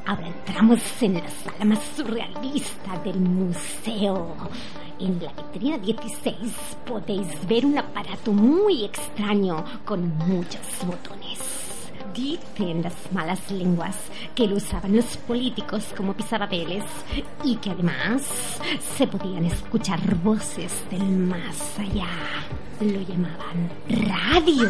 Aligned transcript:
Ahora 0.08 0.28
entramos 0.28 0.80
en 1.02 1.16
la 1.16 1.28
sala 1.28 1.66
más 1.66 1.80
surrealista 1.98 2.98
del 3.04 3.20
museo. 3.20 4.38
En 5.02 5.20
la 5.20 5.34
vitrina 5.34 5.78
16 5.78 6.54
podéis 6.86 7.28
ver 7.50 7.66
un 7.66 7.78
aparato 7.78 8.32
muy 8.32 8.86
extraño 8.86 9.66
con 9.84 10.18
muchos 10.30 10.62
botones. 10.88 11.69
Dicen 12.14 12.82
las 12.82 12.94
malas 13.12 13.52
lenguas 13.52 13.96
que 14.36 14.48
lo 14.48 14.56
usaban 14.56 14.96
los 14.96 15.18
políticos 15.18 15.86
como 15.96 16.14
pisapapeles 16.14 16.84
y 17.44 17.56
que 17.58 17.72
además 17.72 18.24
se 18.98 19.08
podían 19.08 19.46
escuchar 19.46 20.00
voces 20.16 20.72
del 20.90 21.04
más 21.04 21.80
allá. 21.80 22.08
Lo 22.82 23.02
llamaban 23.02 23.70
radio. 23.88 24.70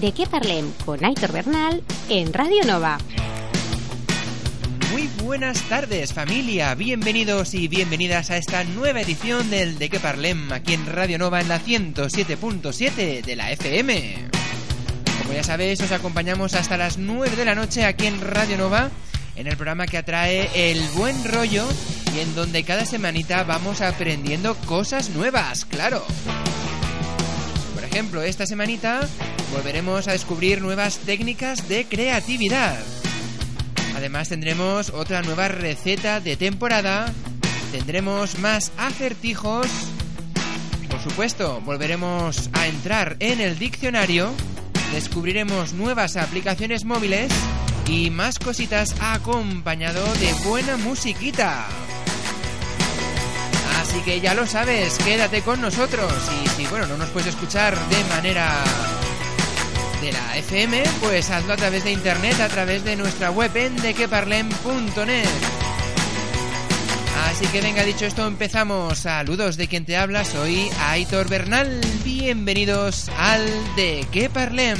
De 0.00 0.12
qué 0.12 0.26
parlem 0.26 0.72
con 0.86 1.04
Aitor 1.04 1.30
Bernal 1.30 1.82
en 2.08 2.32
Radio 2.32 2.64
Nova. 2.64 2.96
Muy 4.92 5.10
buenas 5.22 5.60
tardes 5.68 6.14
familia, 6.14 6.74
bienvenidos 6.74 7.52
y 7.52 7.68
bienvenidas 7.68 8.30
a 8.30 8.38
esta 8.38 8.64
nueva 8.64 9.02
edición 9.02 9.50
del 9.50 9.78
De 9.78 9.90
qué 9.90 10.00
Parlem 10.00 10.50
aquí 10.52 10.72
en 10.72 10.86
Radio 10.86 11.18
Nova 11.18 11.42
en 11.42 11.48
la 11.48 11.60
107.7 11.60 13.22
de 13.22 13.36
la 13.36 13.52
FM. 13.52 14.30
Como 15.20 15.34
ya 15.34 15.44
sabéis, 15.44 15.82
os 15.82 15.92
acompañamos 15.92 16.54
hasta 16.54 16.78
las 16.78 16.96
9 16.96 17.36
de 17.36 17.44
la 17.44 17.54
noche 17.54 17.84
aquí 17.84 18.06
en 18.06 18.22
Radio 18.22 18.56
Nova 18.56 18.90
en 19.36 19.48
el 19.48 19.56
programa 19.56 19.86
que 19.86 19.98
atrae 19.98 20.70
el 20.70 20.80
buen 20.94 21.22
rollo 21.24 21.66
y 22.14 22.20
en 22.20 22.34
donde 22.34 22.64
cada 22.64 22.86
semanita 22.86 23.44
vamos 23.44 23.82
aprendiendo 23.82 24.54
cosas 24.54 25.10
nuevas, 25.10 25.66
claro. 25.66 26.02
Por 27.74 27.84
ejemplo, 27.84 28.22
esta 28.22 28.46
semanita 28.46 29.06
volveremos 29.50 30.08
a 30.08 30.12
descubrir 30.12 30.60
nuevas 30.62 30.98
técnicas 30.98 31.68
de 31.68 31.84
creatividad. 31.84 32.78
Además 33.96 34.28
tendremos 34.28 34.90
otra 34.90 35.22
nueva 35.22 35.48
receta 35.48 36.20
de 36.20 36.36
temporada, 36.36 37.12
tendremos 37.72 38.38
más 38.38 38.72
acertijos, 38.78 39.66
por 40.88 41.00
supuesto 41.00 41.60
volveremos 41.64 42.50
a 42.52 42.66
entrar 42.66 43.16
en 43.20 43.40
el 43.40 43.58
diccionario, 43.58 44.32
descubriremos 44.92 45.72
nuevas 45.72 46.16
aplicaciones 46.16 46.84
móviles 46.84 47.30
y 47.86 48.10
más 48.10 48.38
cositas 48.38 48.94
acompañado 49.00 50.04
de 50.14 50.32
buena 50.44 50.76
musiquita. 50.76 51.66
Así 53.80 54.00
que 54.02 54.20
ya 54.20 54.34
lo 54.34 54.46
sabes, 54.46 54.98
quédate 54.98 55.42
con 55.42 55.60
nosotros 55.60 56.12
y 56.44 56.48
si 56.50 56.66
bueno, 56.66 56.86
no 56.86 56.96
nos 56.96 57.08
puedes 57.10 57.28
escuchar 57.28 57.76
de 57.88 58.04
manera 58.04 58.62
de 60.00 60.12
la 60.12 60.36
FM, 60.36 60.82
pues 61.00 61.30
hazlo 61.30 61.52
a 61.52 61.56
través 61.56 61.84
de 61.84 61.92
internet, 61.92 62.40
a 62.40 62.48
través 62.48 62.84
de 62.84 62.96
nuestra 62.96 63.30
web 63.30 63.54
en 63.56 63.76
dequeparlem.net. 63.76 65.28
Así 67.26 67.46
que 67.46 67.60
venga, 67.60 67.84
dicho 67.84 68.06
esto, 68.06 68.26
empezamos. 68.26 68.98
Saludos 68.98 69.56
de 69.56 69.68
quien 69.68 69.84
te 69.84 69.96
habla, 69.96 70.24
soy 70.24 70.70
Aitor 70.88 71.28
Bernal. 71.28 71.80
Bienvenidos 72.02 73.10
al 73.18 73.44
De 73.76 74.06
qué 74.10 74.30
Parlem. 74.30 74.78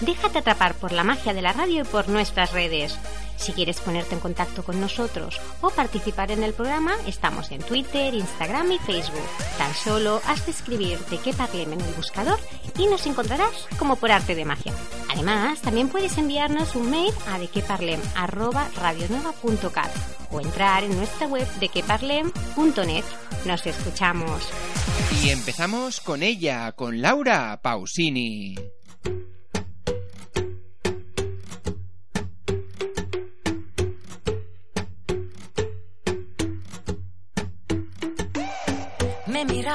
Déjate 0.00 0.38
atrapar 0.38 0.74
por 0.74 0.92
la 0.92 1.04
magia 1.04 1.34
de 1.34 1.42
la 1.42 1.52
radio 1.52 1.82
y 1.82 1.84
por 1.84 2.08
nuestras 2.08 2.52
redes. 2.52 2.98
Si 3.38 3.52
quieres 3.52 3.80
ponerte 3.80 4.14
en 4.14 4.20
contacto 4.20 4.62
con 4.64 4.80
nosotros 4.80 5.40
o 5.60 5.70
participar 5.70 6.30
en 6.30 6.42
el 6.42 6.52
programa, 6.52 6.94
estamos 7.06 7.50
en 7.50 7.62
Twitter, 7.62 8.12
Instagram 8.12 8.72
y 8.72 8.78
Facebook. 8.78 9.24
Tan 9.56 9.72
solo 9.74 10.20
has 10.26 10.44
de 10.44 10.52
escribir 10.52 10.98
de 11.06 11.16
qué 11.18 11.32
parlem 11.32 11.72
en 11.72 11.80
el 11.80 11.94
buscador 11.94 12.38
y 12.78 12.86
nos 12.86 13.06
encontrarás 13.06 13.66
como 13.78 13.96
por 13.96 14.10
arte 14.10 14.34
de 14.34 14.44
magia. 14.44 14.74
Además, 15.10 15.62
también 15.62 15.88
puedes 15.88 16.18
enviarnos 16.18 16.74
un 16.74 16.90
mail 16.90 17.14
a 17.28 17.38
dequeparlem@radionueva.cat 17.38 19.90
o 20.30 20.40
entrar 20.40 20.84
en 20.84 20.94
nuestra 20.96 21.26
web 21.26 21.46
dequeparlem.net. 21.60 23.04
Nos 23.46 23.66
escuchamos. 23.66 24.42
Y 25.22 25.30
empezamos 25.30 26.00
con 26.00 26.22
ella, 26.22 26.72
con 26.72 27.00
Laura 27.00 27.58
Pausini. 27.62 28.54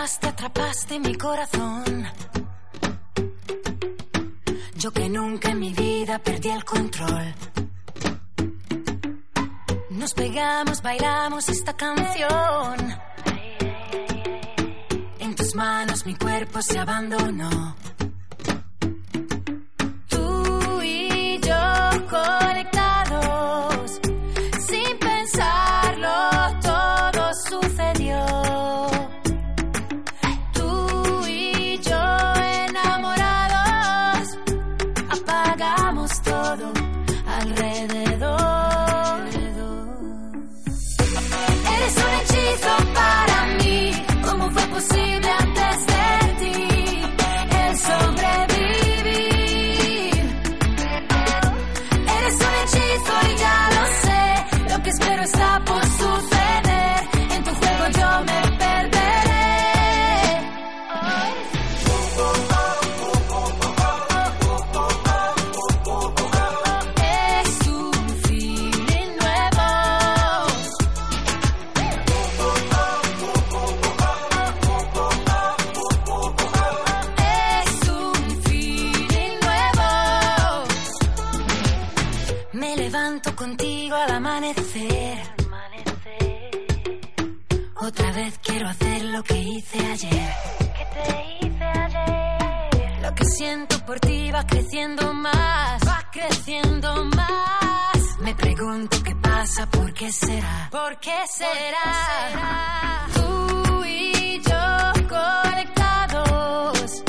Miraste, 0.03 0.27
atrapaste 0.27 0.99
mi 0.99 1.15
corazón. 1.15 2.05
Yo 4.75 4.91
que 4.91 5.07
nunca 5.07 5.51
en 5.51 5.59
mi 5.61 5.71
vida 5.71 6.19
perdí 6.19 6.49
el 6.49 6.65
control. 6.65 7.33
Nos 9.91 10.13
pegamos, 10.13 10.81
bailamos 10.81 11.47
esta 11.47 11.71
canción. 11.77 12.75
En 15.19 15.35
tus 15.35 15.55
manos 15.55 16.05
mi 16.05 16.15
cuerpo 16.15 16.61
se 16.61 16.79
abandonó. 16.79 17.77
Tú 20.09 20.81
y 20.81 21.39
yo 21.39 22.07
conectados, 22.09 22.72
contigo 83.35 83.95
al 83.95 84.11
amanecer. 84.11 85.17
Otra 87.75 88.11
vez 88.11 88.39
quiero 88.43 88.67
hacer 88.67 89.05
lo 89.05 89.23
que 89.23 89.37
hice 89.37 89.79
ayer. 89.79 90.33
¿Qué 90.59 90.85
te 90.93 91.45
hice 91.45 91.63
ayer? 91.63 93.01
Lo 93.01 93.15
que 93.15 93.25
siento 93.25 93.85
por 93.85 93.99
ti 93.99 94.31
va 94.31 94.45
creciendo 94.45 95.13
más, 95.13 95.81
va 95.87 96.09
creciendo 96.11 97.05
más. 97.05 98.19
Me 98.19 98.35
pregunto 98.35 98.97
qué 99.03 99.15
pasa, 99.15 99.65
por 99.69 99.93
qué 99.93 100.11
será, 100.11 100.69
por 100.71 100.99
qué 100.99 101.19
será. 101.29 103.07
Tú 103.13 103.85
y 103.85 104.41
yo 104.41 105.07
conectados, 105.07 107.03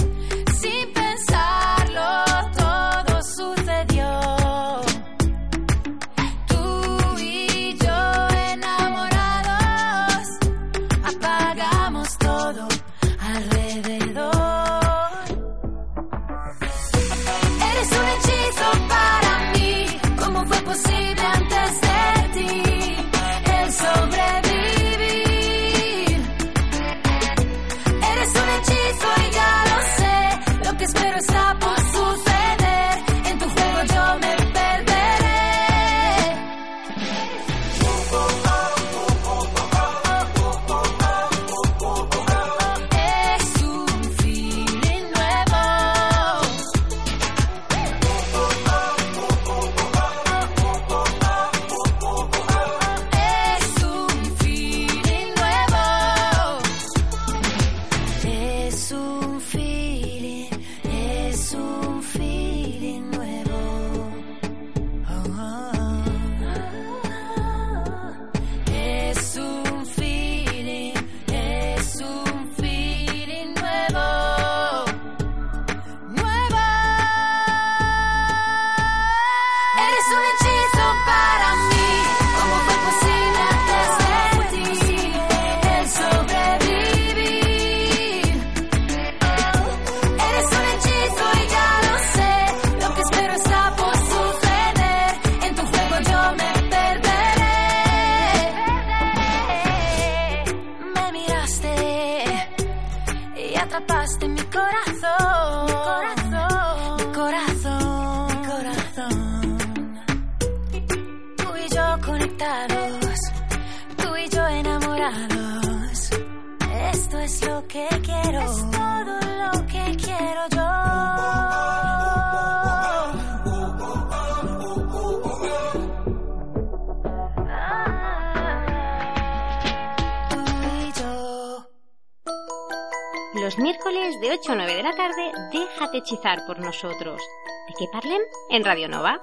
miércoles 133.84 134.20
de 134.20 134.31
8 134.31 134.52
a 134.52 134.54
9 134.54 134.75
de 134.75 134.82
la 134.82 134.92
tarde, 134.92 135.32
déjate 135.52 135.98
hechizar 135.98 136.46
por 136.46 136.58
nosotros. 136.58 137.20
¿De 137.69 137.75
qué 137.78 137.86
parlen? 137.92 138.20
En 138.50 138.64
Radio 138.64 138.88
Nova. 138.88 139.20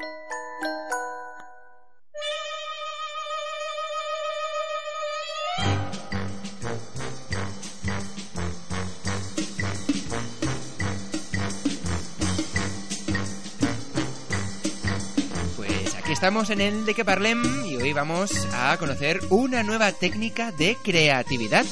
Pues 15.55 15.95
aquí 15.95 16.11
estamos 16.11 16.49
en 16.49 16.61
el 16.61 16.85
de 16.85 16.93
que 16.93 17.05
parlem 17.05 17.65
y 17.65 17.77
hoy 17.77 17.93
vamos 17.93 18.47
a 18.53 18.77
conocer 18.77 19.21
una 19.29 19.63
nueva 19.63 19.91
técnica 19.91 20.51
de 20.51 20.77
creatividad. 20.83 21.65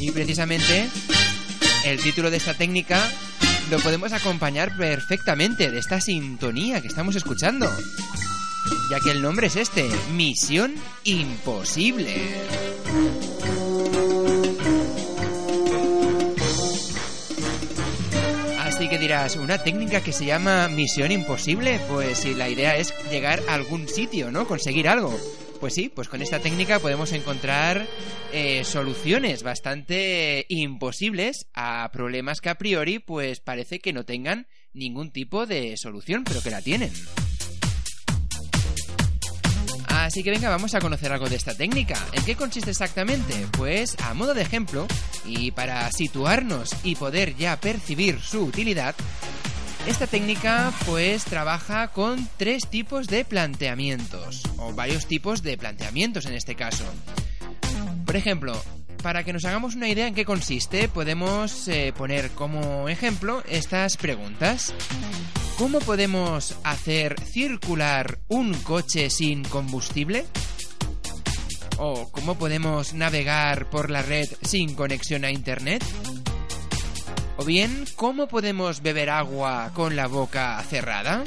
Y 0.00 0.10
precisamente 0.12 0.88
el 1.84 2.00
título 2.00 2.30
de 2.30 2.36
esta 2.36 2.54
técnica 2.54 3.00
lo 3.70 3.78
podemos 3.80 4.12
acompañar 4.12 4.76
perfectamente 4.76 5.70
de 5.70 5.78
esta 5.78 6.00
sintonía 6.00 6.80
que 6.80 6.88
estamos 6.88 7.16
escuchando. 7.16 7.70
Ya 8.90 9.00
que 9.00 9.10
el 9.10 9.20
nombre 9.20 9.48
es 9.48 9.56
este, 9.56 9.88
Misión 10.14 10.74
Imposible. 11.04 12.14
Así 18.58 18.88
que 18.88 18.98
dirás, 18.98 19.36
¿una 19.36 19.58
técnica 19.58 20.00
que 20.00 20.12
se 20.12 20.24
llama 20.24 20.68
Misión 20.68 21.12
Imposible? 21.12 21.80
Pues 21.88 22.18
si 22.18 22.34
la 22.34 22.48
idea 22.48 22.76
es 22.76 22.94
llegar 23.10 23.42
a 23.48 23.54
algún 23.54 23.88
sitio, 23.88 24.30
¿no? 24.30 24.46
Conseguir 24.46 24.88
algo. 24.88 25.18
Pues 25.60 25.74
sí, 25.74 25.88
pues 25.88 26.08
con 26.08 26.22
esta 26.22 26.38
técnica 26.38 26.78
podemos 26.78 27.12
encontrar 27.12 27.86
eh, 28.32 28.62
soluciones 28.64 29.42
bastante 29.42 30.46
imposibles 30.48 31.46
a 31.52 31.90
problemas 31.92 32.40
que 32.40 32.48
a 32.48 32.54
priori 32.56 33.00
pues 33.00 33.40
parece 33.40 33.80
que 33.80 33.92
no 33.92 34.04
tengan 34.04 34.46
ningún 34.72 35.10
tipo 35.10 35.46
de 35.46 35.76
solución, 35.76 36.24
pero 36.24 36.40
que 36.40 36.50
la 36.50 36.62
tienen. 36.62 36.92
Así 39.88 40.22
que 40.22 40.30
venga, 40.30 40.48
vamos 40.48 40.74
a 40.74 40.80
conocer 40.80 41.12
algo 41.12 41.28
de 41.28 41.36
esta 41.36 41.54
técnica. 41.54 41.98
¿En 42.12 42.24
qué 42.24 42.36
consiste 42.36 42.70
exactamente? 42.70 43.34
Pues 43.52 43.96
a 44.00 44.14
modo 44.14 44.32
de 44.32 44.42
ejemplo, 44.42 44.86
y 45.26 45.50
para 45.50 45.90
situarnos 45.90 46.70
y 46.84 46.94
poder 46.94 47.36
ya 47.36 47.60
percibir 47.60 48.20
su 48.20 48.44
utilidad, 48.44 48.94
esta 49.86 50.06
técnica 50.06 50.72
pues 50.86 51.24
trabaja 51.24 51.88
con 51.88 52.28
tres 52.36 52.68
tipos 52.68 53.06
de 53.06 53.24
planteamientos, 53.24 54.42
o 54.58 54.72
varios 54.72 55.06
tipos 55.06 55.42
de 55.42 55.56
planteamientos 55.56 56.26
en 56.26 56.34
este 56.34 56.54
caso. 56.54 56.84
Por 58.04 58.16
ejemplo, 58.16 58.60
para 59.02 59.24
que 59.24 59.32
nos 59.32 59.44
hagamos 59.44 59.74
una 59.74 59.88
idea 59.88 60.06
en 60.06 60.14
qué 60.14 60.24
consiste, 60.24 60.88
podemos 60.88 61.68
eh, 61.68 61.92
poner 61.96 62.30
como 62.30 62.88
ejemplo 62.88 63.42
estas 63.48 63.96
preguntas. 63.96 64.74
¿Cómo 65.56 65.78
podemos 65.80 66.56
hacer 66.64 67.20
circular 67.20 68.18
un 68.28 68.54
coche 68.54 69.10
sin 69.10 69.44
combustible? 69.44 70.24
¿O 71.78 72.10
cómo 72.10 72.36
podemos 72.36 72.94
navegar 72.94 73.70
por 73.70 73.90
la 73.90 74.02
red 74.02 74.28
sin 74.42 74.74
conexión 74.74 75.24
a 75.24 75.30
Internet? 75.30 75.84
¿O 77.40 77.44
bien, 77.44 77.84
cómo 77.94 78.26
podemos 78.26 78.82
beber 78.82 79.10
agua 79.10 79.70
con 79.72 79.94
la 79.94 80.08
boca 80.08 80.60
cerrada? 80.68 81.22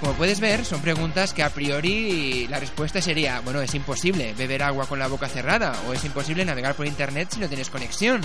Como 0.00 0.14
puedes 0.14 0.40
ver, 0.40 0.64
son 0.64 0.80
preguntas 0.80 1.34
que 1.34 1.42
a 1.42 1.50
priori 1.50 2.46
la 2.48 2.58
respuesta 2.58 3.02
sería, 3.02 3.40
bueno, 3.40 3.60
es 3.60 3.74
imposible 3.74 4.32
beber 4.32 4.62
agua 4.62 4.86
con 4.86 4.98
la 4.98 5.06
boca 5.06 5.28
cerrada, 5.28 5.78
o 5.86 5.92
es 5.92 6.02
imposible 6.06 6.46
navegar 6.46 6.74
por 6.76 6.86
internet 6.86 7.28
si 7.30 7.40
no 7.40 7.48
tienes 7.48 7.68
conexión, 7.68 8.22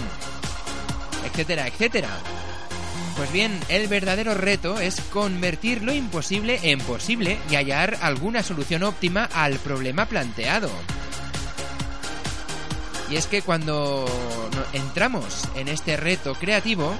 etcétera, 1.25 1.67
etcétera. 1.67 2.07
Pues 3.17 3.33
bien, 3.33 3.59
el 3.67 3.89
verdadero 3.89 4.33
reto 4.33 4.79
es 4.79 5.01
convertir 5.11 5.83
lo 5.83 5.93
imposible 5.93 6.61
en 6.63 6.79
posible 6.79 7.37
y 7.49 7.55
hallar 7.55 7.97
alguna 8.01 8.43
solución 8.43 8.83
óptima 8.83 9.25
al 9.33 9.55
problema 9.59 10.05
planteado. 10.05 10.69
Y 13.09 13.17
es 13.17 13.27
que 13.27 13.41
cuando 13.41 14.05
entramos 14.73 15.43
en 15.55 15.67
este 15.67 15.95
reto 15.97 16.33
creativo, 16.35 16.93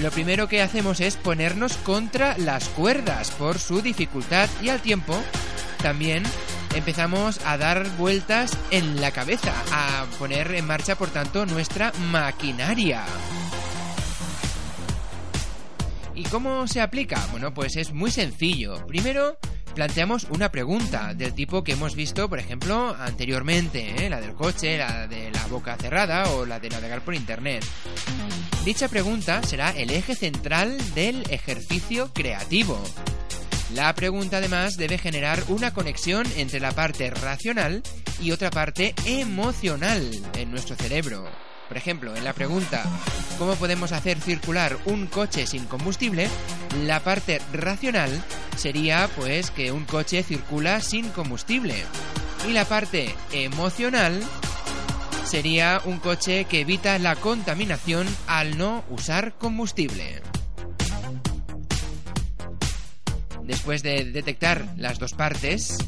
lo 0.00 0.10
primero 0.10 0.48
que 0.48 0.62
hacemos 0.62 1.00
es 1.00 1.16
ponernos 1.16 1.76
contra 1.78 2.36
las 2.38 2.68
cuerdas 2.70 3.30
por 3.32 3.58
su 3.58 3.82
dificultad 3.82 4.48
y 4.62 4.68
al 4.68 4.80
tiempo 4.80 5.16
también 5.82 6.22
empezamos 6.74 7.40
a 7.44 7.56
dar 7.58 7.88
vueltas 7.98 8.56
en 8.70 9.00
la 9.00 9.10
cabeza, 9.10 9.52
a 9.70 10.06
poner 10.18 10.54
en 10.54 10.66
marcha 10.66 10.96
por 10.96 11.10
tanto 11.10 11.44
nuestra 11.46 11.92
maquinaria. 12.10 13.04
¿Y 16.14 16.24
cómo 16.24 16.66
se 16.66 16.80
aplica? 16.80 17.24
Bueno, 17.30 17.52
pues 17.54 17.76
es 17.76 17.92
muy 17.92 18.10
sencillo. 18.10 18.86
Primero, 18.86 19.38
planteamos 19.74 20.24
una 20.30 20.50
pregunta 20.50 21.14
del 21.14 21.34
tipo 21.34 21.64
que 21.64 21.72
hemos 21.72 21.94
visto, 21.94 22.28
por 22.28 22.38
ejemplo, 22.38 22.94
anteriormente, 22.98 24.06
¿eh? 24.06 24.10
la 24.10 24.20
del 24.20 24.34
coche, 24.34 24.78
la 24.78 25.06
de 25.06 25.30
la 25.30 25.46
boca 25.46 25.76
cerrada 25.76 26.30
o 26.30 26.46
la 26.46 26.60
de 26.60 26.70
navegar 26.70 27.02
por 27.02 27.14
Internet. 27.14 27.64
Dicha 28.64 28.88
pregunta 28.88 29.42
será 29.42 29.70
el 29.70 29.90
eje 29.90 30.14
central 30.14 30.76
del 30.94 31.22
ejercicio 31.30 32.10
creativo. 32.12 32.80
La 33.74 33.94
pregunta 33.94 34.36
además 34.36 34.76
debe 34.76 34.98
generar 34.98 35.42
una 35.48 35.72
conexión 35.72 36.26
entre 36.36 36.60
la 36.60 36.72
parte 36.72 37.10
racional 37.10 37.82
y 38.20 38.30
otra 38.30 38.50
parte 38.50 38.94
emocional 39.06 40.10
en 40.34 40.50
nuestro 40.50 40.76
cerebro. 40.76 41.24
Por 41.72 41.78
ejemplo, 41.78 42.14
en 42.14 42.22
la 42.22 42.34
pregunta 42.34 42.84
¿cómo 43.38 43.54
podemos 43.54 43.92
hacer 43.92 44.20
circular 44.20 44.76
un 44.84 45.06
coche 45.06 45.46
sin 45.46 45.64
combustible? 45.64 46.28
La 46.84 47.00
parte 47.00 47.40
racional 47.50 48.10
sería 48.58 49.08
pues 49.16 49.50
que 49.50 49.72
un 49.72 49.86
coche 49.86 50.22
circula 50.22 50.82
sin 50.82 51.08
combustible. 51.08 51.76
Y 52.46 52.52
la 52.52 52.66
parte 52.66 53.14
emocional 53.32 54.22
sería 55.24 55.80
un 55.86 55.98
coche 55.98 56.44
que 56.44 56.60
evita 56.60 56.98
la 56.98 57.16
contaminación 57.16 58.06
al 58.26 58.58
no 58.58 58.84
usar 58.90 59.38
combustible. 59.38 60.20
Después 63.44 63.82
de 63.82 64.04
detectar 64.12 64.66
las 64.76 64.98
dos 64.98 65.14
partes, 65.14 65.78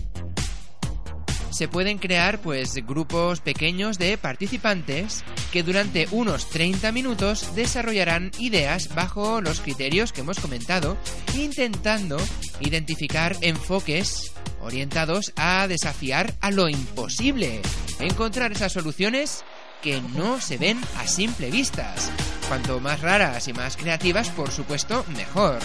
se 1.55 1.69
pueden 1.69 1.99
crear 1.99 2.41
pues 2.41 2.75
grupos 2.85 3.41
pequeños 3.41 3.97
de 3.97 4.19
participantes 4.19 5.25
que 5.53 5.63
durante 5.63 6.09
unos 6.11 6.51
30 6.51 6.91
minutos 6.91 7.55
desarrollarán 7.55 8.33
ideas 8.39 8.93
bajo 8.95 9.41
los 9.41 9.61
criterios 9.61 10.13
que 10.13 10.23
hemos 10.23 10.41
comentado, 10.41 10.97
intentando 11.35 12.17
identificar 12.59 13.37
enfoques 13.41 14.33
orientados 14.61 15.33
a 15.37 15.69
desafiar 15.69 16.35
a 16.41 16.51
lo 16.51 16.69
imposible, 16.69 17.61
encontrar 18.01 18.51
esas 18.51 18.73
soluciones 18.73 19.45
que 19.81 20.01
no 20.01 20.41
se 20.41 20.59
ven 20.59 20.81
a 20.99 21.07
simple 21.07 21.51
vistas. 21.51 22.11
Cuanto 22.49 22.81
más 22.81 23.01
raras 23.01 23.47
y 23.47 23.53
más 23.53 23.77
creativas, 23.77 24.29
por 24.31 24.51
supuesto, 24.51 25.05
mejor. 25.17 25.59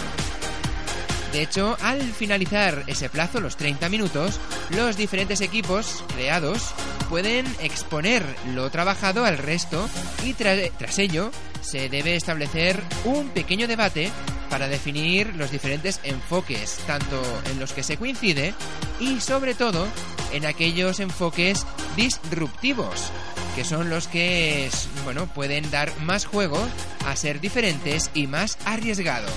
De 1.32 1.42
hecho, 1.42 1.76
al 1.80 2.02
finalizar 2.02 2.82
ese 2.88 3.08
plazo, 3.08 3.40
los 3.40 3.56
30 3.56 3.88
minutos, 3.88 4.40
los 4.70 4.96
diferentes 4.96 5.40
equipos 5.40 6.02
creados 6.14 6.74
pueden 7.08 7.46
exponer 7.60 8.24
lo 8.54 8.68
trabajado 8.70 9.24
al 9.24 9.38
resto 9.38 9.88
y 10.24 10.34
tras 10.34 10.98
ello 10.98 11.30
se 11.60 11.88
debe 11.88 12.16
establecer 12.16 12.82
un 13.04 13.28
pequeño 13.28 13.68
debate 13.68 14.10
para 14.48 14.66
definir 14.66 15.36
los 15.36 15.52
diferentes 15.52 16.00
enfoques, 16.02 16.78
tanto 16.86 17.22
en 17.50 17.60
los 17.60 17.72
que 17.72 17.84
se 17.84 17.96
coincide 17.96 18.52
y 18.98 19.20
sobre 19.20 19.54
todo 19.54 19.86
en 20.32 20.46
aquellos 20.46 20.98
enfoques 20.98 21.64
disruptivos, 21.96 23.12
que 23.54 23.64
son 23.64 23.88
los 23.88 24.08
que 24.08 24.68
bueno, 25.04 25.26
pueden 25.26 25.70
dar 25.70 25.96
más 26.00 26.26
juego 26.26 26.58
a 27.06 27.14
ser 27.14 27.40
diferentes 27.40 28.10
y 28.14 28.26
más 28.26 28.58
arriesgados. 28.64 29.30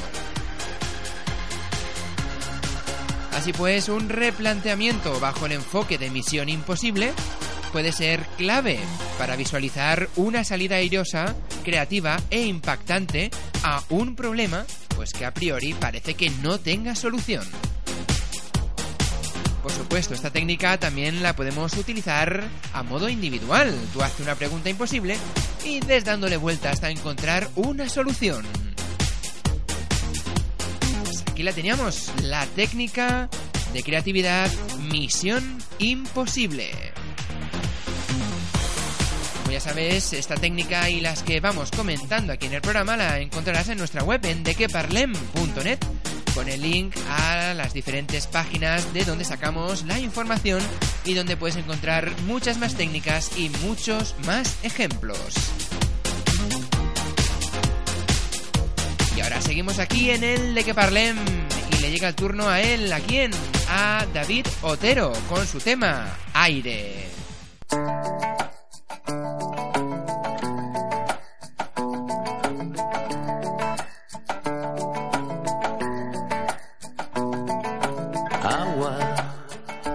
Así 3.35 3.51
pues, 3.51 3.89
un 3.89 4.09
replanteamiento 4.09 5.19
bajo 5.19 5.45
el 5.45 5.53
enfoque 5.53 5.97
de 5.97 6.09
misión 6.09 6.49
imposible 6.49 7.11
puede 7.71 7.91
ser 7.91 8.21
clave 8.37 8.79
para 9.17 9.35
visualizar 9.35 10.07
una 10.15 10.43
salida 10.43 10.75
airosa, 10.75 11.35
creativa 11.63 12.17
e 12.29 12.45
impactante 12.45 13.31
a 13.63 13.83
un 13.89 14.15
problema 14.15 14.65
pues 14.95 15.11
que 15.11 15.25
a 15.25 15.33
priori 15.33 15.73
parece 15.73 16.13
que 16.13 16.29
no 16.29 16.59
tenga 16.59 16.95
solución. 16.95 17.43
Por 19.63 19.71
supuesto, 19.71 20.13
esta 20.13 20.29
técnica 20.29 20.77
también 20.77 21.23
la 21.23 21.35
podemos 21.35 21.73
utilizar 21.75 22.43
a 22.73 22.83
modo 22.83 23.07
individual. 23.09 23.73
Tú 23.93 24.03
haces 24.03 24.19
una 24.19 24.35
pregunta 24.35 24.69
imposible 24.69 25.17
y 25.63 25.79
des 25.79 26.03
dándole 26.03 26.37
vuelta 26.37 26.69
hasta 26.69 26.89
encontrar 26.89 27.49
una 27.55 27.87
solución. 27.87 28.45
Aquí 31.33 31.41
la 31.41 31.51
teníamos, 31.51 32.11
la 32.21 32.45
técnica 32.45 33.27
de 33.73 33.81
creatividad 33.81 34.51
Misión 34.91 35.57
Imposible. 35.79 36.69
Como 39.39 39.51
ya 39.51 39.59
sabes, 39.59 40.13
esta 40.13 40.35
técnica 40.35 40.91
y 40.91 41.01
las 41.01 41.23
que 41.23 41.39
vamos 41.39 41.71
comentando 41.71 42.33
aquí 42.33 42.45
en 42.45 42.53
el 42.53 42.61
programa 42.61 42.95
la 42.97 43.19
encontrarás 43.19 43.67
en 43.69 43.79
nuestra 43.79 44.03
web 44.03 44.23
en 44.25 44.43
dequeparlem.net 44.43 45.79
con 46.35 46.47
el 46.49 46.61
link 46.61 46.95
a 47.09 47.55
las 47.55 47.73
diferentes 47.73 48.27
páginas 48.27 48.93
de 48.93 49.03
donde 49.03 49.25
sacamos 49.25 49.85
la 49.85 49.97
información 49.97 50.61
y 51.03 51.15
donde 51.15 51.35
puedes 51.35 51.55
encontrar 51.55 52.11
muchas 52.27 52.59
más 52.59 52.75
técnicas 52.75 53.39
y 53.39 53.49
muchos 53.65 54.13
más 54.27 54.63
ejemplos. 54.63 55.33
Seguimos 59.41 59.79
aquí 59.79 60.11
en 60.11 60.23
el 60.23 60.55
de 60.55 60.63
que 60.63 60.73
parlem 60.73 61.17
y 61.71 61.81
le 61.81 61.91
llega 61.91 62.09
el 62.09 62.15
turno 62.15 62.47
a 62.49 62.61
él, 62.61 62.91
¿a 62.91 62.99
quién? 62.99 63.31
A 63.69 64.05
David 64.13 64.45
Otero 64.61 65.13
con 65.29 65.45
su 65.47 65.59
tema 65.59 66.17
Aire. 66.33 67.07
Agua, 78.41 78.97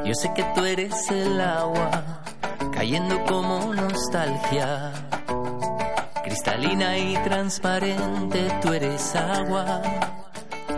yo 0.05 0.15
sé 0.15 0.33
que 0.35 0.45
tú 0.55 0.65
eres 0.65 0.95
el 1.11 1.41
agua, 1.41 2.23
cayendo 2.73 3.25
como 3.25 3.75
nostalgia 3.75 4.93
cristalina 6.39 6.97
y 6.97 7.15
transparente, 7.25 8.49
tú 8.63 8.73
eres 8.73 9.17
agua. 9.17 9.83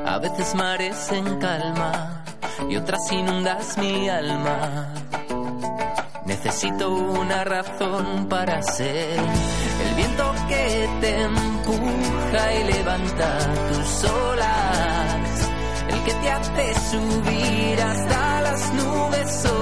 A 0.07 0.19
veces 0.19 0.55
mares 0.55 1.12
en 1.12 1.38
calma 1.38 2.25
y 2.69 2.76
otras 2.76 3.00
inundas 3.12 3.76
mi 3.76 4.09
alma. 4.09 4.95
Necesito 6.25 6.88
una 6.90 7.45
razón 7.45 8.26
para 8.31 8.62
ser 8.62 9.19
el 9.19 9.95
viento 9.97 10.35
que 10.49 10.88
te 11.02 11.21
empuja 11.21 12.55
y 12.55 12.73
levanta 12.73 13.38
tus 13.69 14.11
olas, 14.11 15.50
el 15.88 16.05
que 16.05 16.14
te 16.14 16.31
hace 16.31 16.75
subir 16.90 17.83
hasta 17.83 18.40
las 18.40 18.73
nubes 18.73 19.60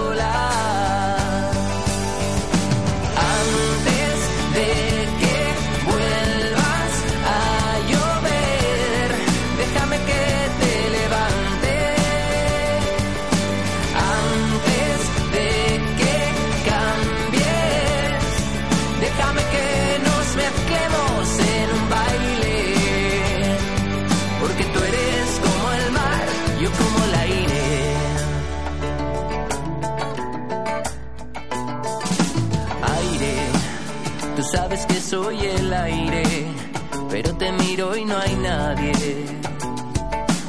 te 37.38 37.52
miro 37.52 37.96
y 37.96 38.04
no 38.04 38.18
hay 38.18 38.36
nadie. 38.36 38.94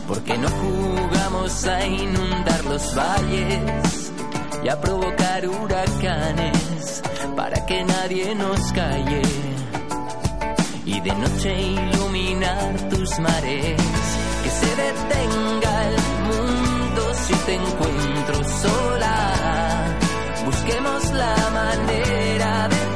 Porque 0.08 0.38
no 0.38 0.50
jugamos 0.50 1.65
a 1.65 1.86
inundar 1.86 2.65
los 2.65 2.96
valles 2.96 4.12
y 4.63 4.69
a 4.69 4.81
provocar 4.81 5.48
huracanes 5.48 7.01
para 7.36 7.65
que 7.65 7.84
nadie 7.84 8.34
nos 8.36 8.60
calle. 8.72 9.22
Y 10.86 11.00
de 11.00 11.13
noche 11.13 11.62
iluminar 11.62 12.89
tus 12.89 13.19
mares, 13.19 13.81
que 14.43 14.50
se 14.50 14.69
detenga 14.84 15.88
el 15.89 15.98
mundo 16.29 17.13
si 17.25 17.34
te 17.46 17.53
encuentro 17.53 18.43
sola. 18.63 19.96
Busquemos 20.46 21.12
la 21.12 21.36
manera 21.53 22.67
de 22.67 22.88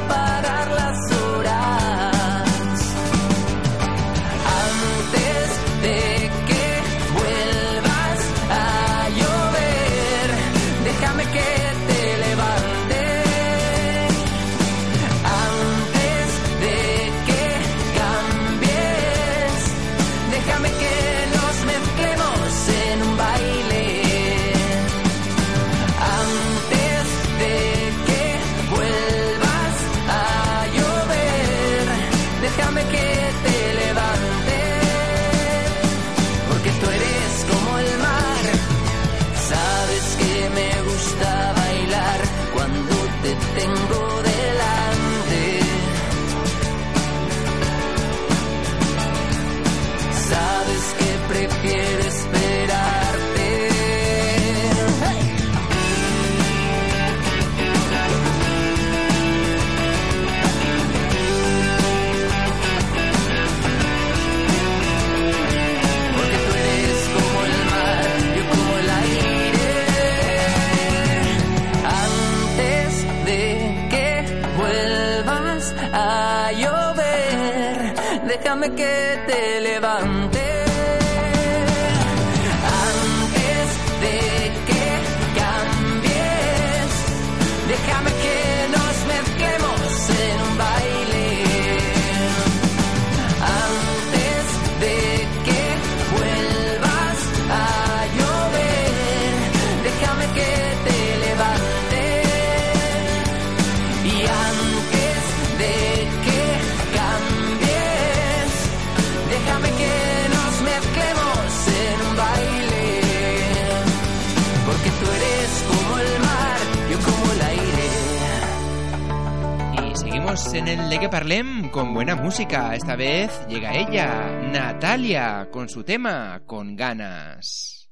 Esta 122.84 122.96
vez 122.96 123.30
llega 123.48 123.72
ella, 123.72 124.30
Natalia, 124.52 125.48
con 125.50 125.70
su 125.70 125.82
tema 125.82 126.42
Con 126.44 126.76
ganas. 126.76 127.88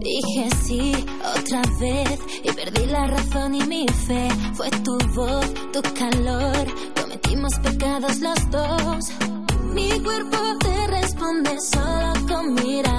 Dije 0.00 0.50
sí 0.62 0.92
otra 1.38 1.62
vez 1.80 2.20
y 2.44 2.52
perdí 2.52 2.84
la 2.84 3.06
razón 3.06 3.54
y 3.54 3.62
mi 3.62 3.86
fe. 3.88 4.28
Fue 4.52 4.70
tu 4.84 4.98
voz, 5.14 5.54
tu 5.72 5.80
calor, 5.94 6.66
cometimos 7.00 7.58
pecados 7.60 8.20
los 8.20 8.50
dos. 8.50 9.04
Mi 9.72 9.88
cuerpo 10.02 10.36
te 10.58 10.86
responde 10.86 11.56
solo 11.72 12.12
con 12.28 12.52
mirarte. 12.56 12.89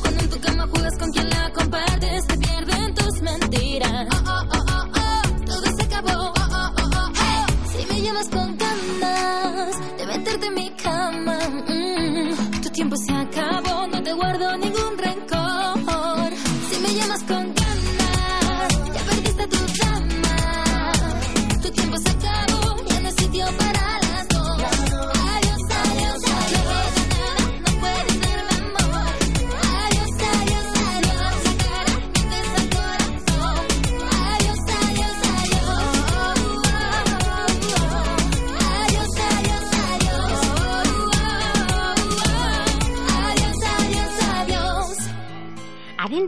Cuando 0.00 0.20
en 0.24 0.30
tu 0.30 0.40
cama 0.40 0.66
juegas 0.70 0.98
con 0.98 1.10
quien 1.10 1.28
la 1.30 1.50
compartes. 1.52 2.26
Te 2.26 2.36
pierden 2.38 2.94
tus 2.94 3.22
mentiras. 3.22 4.06
Oh, 4.12 4.22
oh, 4.26 4.42
oh, 4.52 4.64
oh, 4.72 4.84
oh. 4.94 5.44
Todo 5.46 5.62
se 5.78 5.84
acabó. 5.84 6.10
Oh, 6.28 6.34
oh, 6.36 6.70
oh, 6.78 6.92
oh, 6.96 7.10
oh. 7.12 7.70
Si 7.70 7.86
me 7.86 8.00
llamas 8.02 8.28
con 8.28 8.56
ganas 8.56 9.98
de 9.98 10.06
meterte 10.06 10.46
en 10.46 10.54
mi 10.54 10.70
cama, 10.70 11.38
mm, 11.68 12.60
tu 12.62 12.70
tiempo 12.70 12.96
se 12.96 13.12
acabó. 13.12 13.86
No 13.88 14.02
te 14.02 14.12
guardo 14.12 14.56
ningún 14.58 14.98
rencor. 14.98 15.17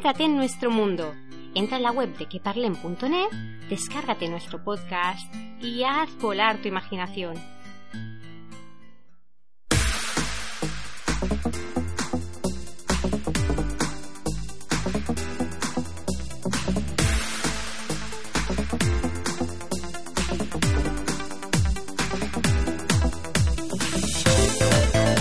Adéntrate 0.01 0.25
en 0.25 0.37
nuestro 0.37 0.71
mundo. 0.71 1.15
Entra 1.55 1.77
en 1.77 1.83
la 1.83 1.91
web 1.91 2.17
de 2.17 2.25
queparlen.net, 2.25 3.29
descárgate 3.69 4.31
nuestro 4.31 4.65
podcast 4.65 5.31
y 5.61 5.83
haz 5.83 6.09
volar 6.23 6.57
tu 6.63 6.69
imaginación. 6.69 7.35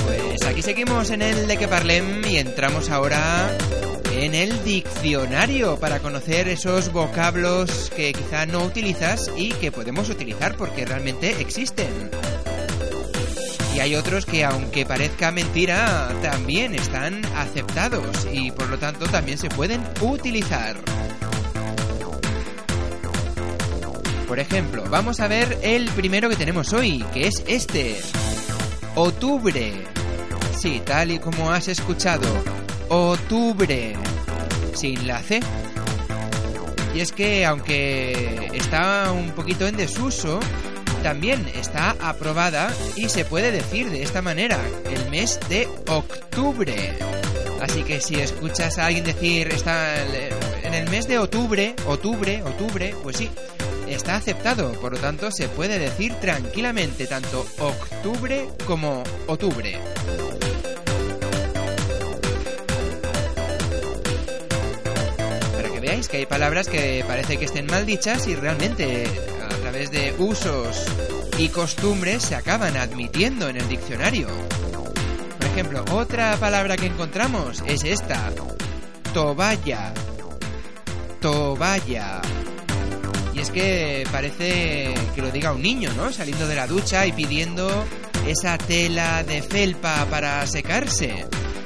Pues 0.05 0.47
aquí 0.47 0.61
seguimos 0.61 1.09
en 1.09 1.21
el 1.21 1.47
de 1.49 1.57
que 1.57 1.67
parlem 1.67 2.23
y 2.23 2.37
entramos 2.37 2.89
ahora 2.89 3.57
en 4.11 4.33
el 4.35 4.63
diccionario 4.63 5.77
para 5.79 5.99
conocer 5.99 6.47
esos 6.47 6.91
vocablos 6.91 7.91
que 7.95 8.13
quizá 8.13 8.45
no 8.45 8.63
utilizas 8.63 9.31
y 9.37 9.51
que 9.53 9.71
podemos 9.71 10.09
utilizar 10.09 10.55
porque 10.55 10.85
realmente 10.85 11.39
existen. 11.39 12.09
Y 13.75 13.79
hay 13.79 13.95
otros 13.95 14.25
que 14.25 14.43
aunque 14.43 14.85
parezca 14.85 15.31
mentira, 15.31 16.13
también 16.21 16.75
están 16.75 17.23
aceptados 17.35 18.27
y 18.31 18.51
por 18.51 18.69
lo 18.69 18.77
tanto 18.77 19.05
también 19.07 19.37
se 19.37 19.49
pueden 19.49 19.81
utilizar. 20.01 20.75
Por 24.27 24.39
ejemplo, 24.39 24.83
vamos 24.89 25.19
a 25.19 25.27
ver 25.27 25.59
el 25.63 25.89
primero 25.89 26.29
que 26.29 26.35
tenemos 26.35 26.73
hoy, 26.73 27.03
que 27.13 27.27
es 27.27 27.43
este. 27.47 27.99
Octubre. 28.95 29.73
Sí, 30.57 30.81
tal 30.85 31.11
y 31.11 31.19
como 31.19 31.51
has 31.51 31.67
escuchado. 31.67 32.58
Octubre. 32.89 33.93
Sin 34.73 35.07
la 35.07 35.21
C. 35.21 35.39
Y 36.95 37.01
es 37.01 37.11
que 37.11 37.45
aunque 37.45 38.49
está 38.53 39.11
un 39.11 39.29
poquito 39.31 39.67
en 39.67 39.77
desuso, 39.77 40.39
también 41.03 41.47
está 41.53 41.95
aprobada 41.99 42.73
y 42.95 43.09
se 43.09 43.25
puede 43.25 43.51
decir 43.51 43.91
de 43.91 44.01
esta 44.01 44.23
manera, 44.23 44.59
el 44.91 45.09
mes 45.11 45.39
de 45.49 45.67
octubre. 45.87 46.97
Así 47.61 47.83
que 47.83 48.01
si 48.01 48.15
escuchas 48.15 48.79
a 48.79 48.87
alguien 48.87 49.03
decir 49.03 49.49
está 49.49 50.03
en 50.63 50.73
el 50.73 50.89
mes 50.89 51.07
de 51.07 51.19
octubre, 51.19 51.75
octubre, 51.85 52.41
octubre, 52.43 52.95
pues 53.03 53.17
sí, 53.17 53.29
está 53.87 54.15
aceptado, 54.15 54.71
por 54.73 54.93
lo 54.93 54.97
tanto 54.97 55.29
se 55.31 55.47
puede 55.47 55.77
decir 55.77 56.13
tranquilamente 56.15 57.05
tanto 57.05 57.45
octubre 57.59 58.47
como 58.65 59.03
octubre. 59.27 59.77
Que 66.07 66.17
hay 66.17 66.25
palabras 66.25 66.69
que 66.69 67.03
parece 67.05 67.37
que 67.37 67.45
estén 67.45 67.65
mal 67.65 67.85
dichas 67.85 68.25
y 68.27 68.35
realmente 68.35 69.05
a 69.43 69.49
través 69.57 69.91
de 69.91 70.15
usos 70.17 70.85
y 71.37 71.49
costumbres 71.49 72.23
se 72.23 72.35
acaban 72.35 72.77
admitiendo 72.77 73.49
en 73.49 73.57
el 73.57 73.67
diccionario. 73.67 74.27
Por 75.37 75.47
ejemplo, 75.47 75.83
otra 75.91 76.37
palabra 76.37 76.77
que 76.77 76.85
encontramos 76.85 77.61
es 77.67 77.83
esta, 77.83 78.31
toballa. 79.13 79.93
Toballa. 81.19 82.21
Y 83.33 83.39
es 83.39 83.51
que 83.51 84.07
parece 84.09 84.93
que 85.13 85.21
lo 85.21 85.31
diga 85.31 85.51
un 85.51 85.61
niño, 85.61 85.91
¿no? 85.97 86.13
Saliendo 86.13 86.47
de 86.47 86.55
la 86.55 86.65
ducha 86.65 87.05
y 87.07 87.11
pidiendo 87.11 87.85
esa 88.25 88.57
tela 88.57 89.23
de 89.23 89.41
felpa 89.41 90.05
para 90.05 90.47
secarse. 90.47 91.25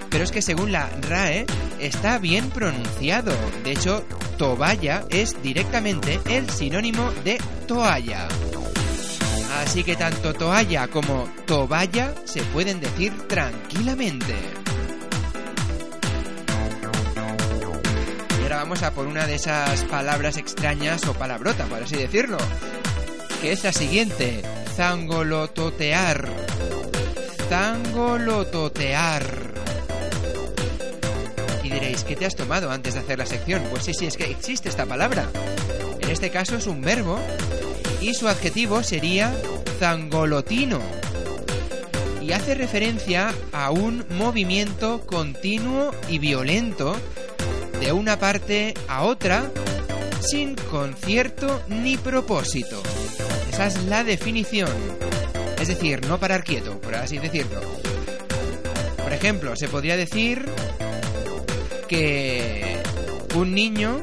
Pero 0.10 0.24
es 0.24 0.32
que 0.32 0.42
según 0.42 0.72
la 0.72 0.90
RAE 1.08 1.46
está 1.86 2.18
bien 2.18 2.50
pronunciado. 2.50 3.34
De 3.64 3.72
hecho, 3.72 4.04
toballa 4.38 5.06
es 5.10 5.42
directamente 5.42 6.20
el 6.30 6.50
sinónimo 6.50 7.12
de 7.24 7.40
toalla. 7.68 8.28
Así 9.62 9.84
que 9.84 9.96
tanto 9.96 10.34
toalla 10.34 10.88
como 10.88 11.30
toballa 11.46 12.14
se 12.26 12.42
pueden 12.44 12.80
decir 12.80 13.14
tranquilamente. 13.28 14.34
vamos 18.64 18.84
a 18.84 18.92
por 18.92 19.08
una 19.08 19.28
de 19.28 19.36
esas 19.36 19.84
palabras 19.84 20.38
extrañas 20.38 21.06
o 21.08 21.14
palabrota, 21.14 21.66
por 21.66 21.84
así 21.84 21.98
decirlo, 21.98 22.38
que 23.42 23.52
es 23.52 23.62
la 23.66 23.74
siguiente, 23.74 24.42
zangolototear. 24.74 26.30
Zangolototear. 27.50 29.53
Y 31.64 31.70
diréis, 31.70 32.04
¿qué 32.04 32.16
te 32.16 32.26
has 32.26 32.36
tomado 32.36 32.70
antes 32.72 32.94
de 32.94 33.00
hacer 33.00 33.18
la 33.18 33.26
sección? 33.26 33.64
Pues 33.70 33.86
sí, 33.86 33.94
sí, 33.94 34.06
es 34.06 34.18
que 34.18 34.30
existe 34.30 34.70
esta 34.70 34.86
palabra. 34.86 35.30
En 36.02 36.10
este 36.10 36.30
caso 36.30 36.58
es 36.58 36.68
un 36.68 36.82
verbo 36.82 37.18
y 38.02 38.14
su 38.14 38.28
adjetivo 38.28 38.84
sería 38.84 39.34
zangolotino. 39.80 40.80
Y 42.22 42.34
hace 42.34 42.56
referencia 42.56 43.34
a 43.52 43.72
un 43.72 44.06
movimiento 44.10 45.06
continuo 45.06 45.92
y 46.10 46.20
violento 46.20 46.96
de 47.80 47.92
una 47.92 48.20
parte 48.20 48.74
a 48.88 49.04
otra 49.04 49.50
sin 50.22 50.56
concierto 50.56 51.62
ni 51.68 51.98
propósito. 51.98 52.82
Esa 53.52 53.68
es 53.68 53.84
la 53.84 54.04
definición. 54.04 54.72
Es 55.60 55.68
decir, 55.68 56.06
no 56.08 56.18
parar 56.20 56.44
quieto, 56.44 56.80
por 56.80 56.96
así 56.96 57.20
decirlo. 57.20 57.62
Por 59.02 59.14
ejemplo, 59.14 59.56
se 59.56 59.68
podría 59.68 59.96
decir 59.96 60.46
que 61.88 62.82
un 63.36 63.54
niño, 63.54 64.02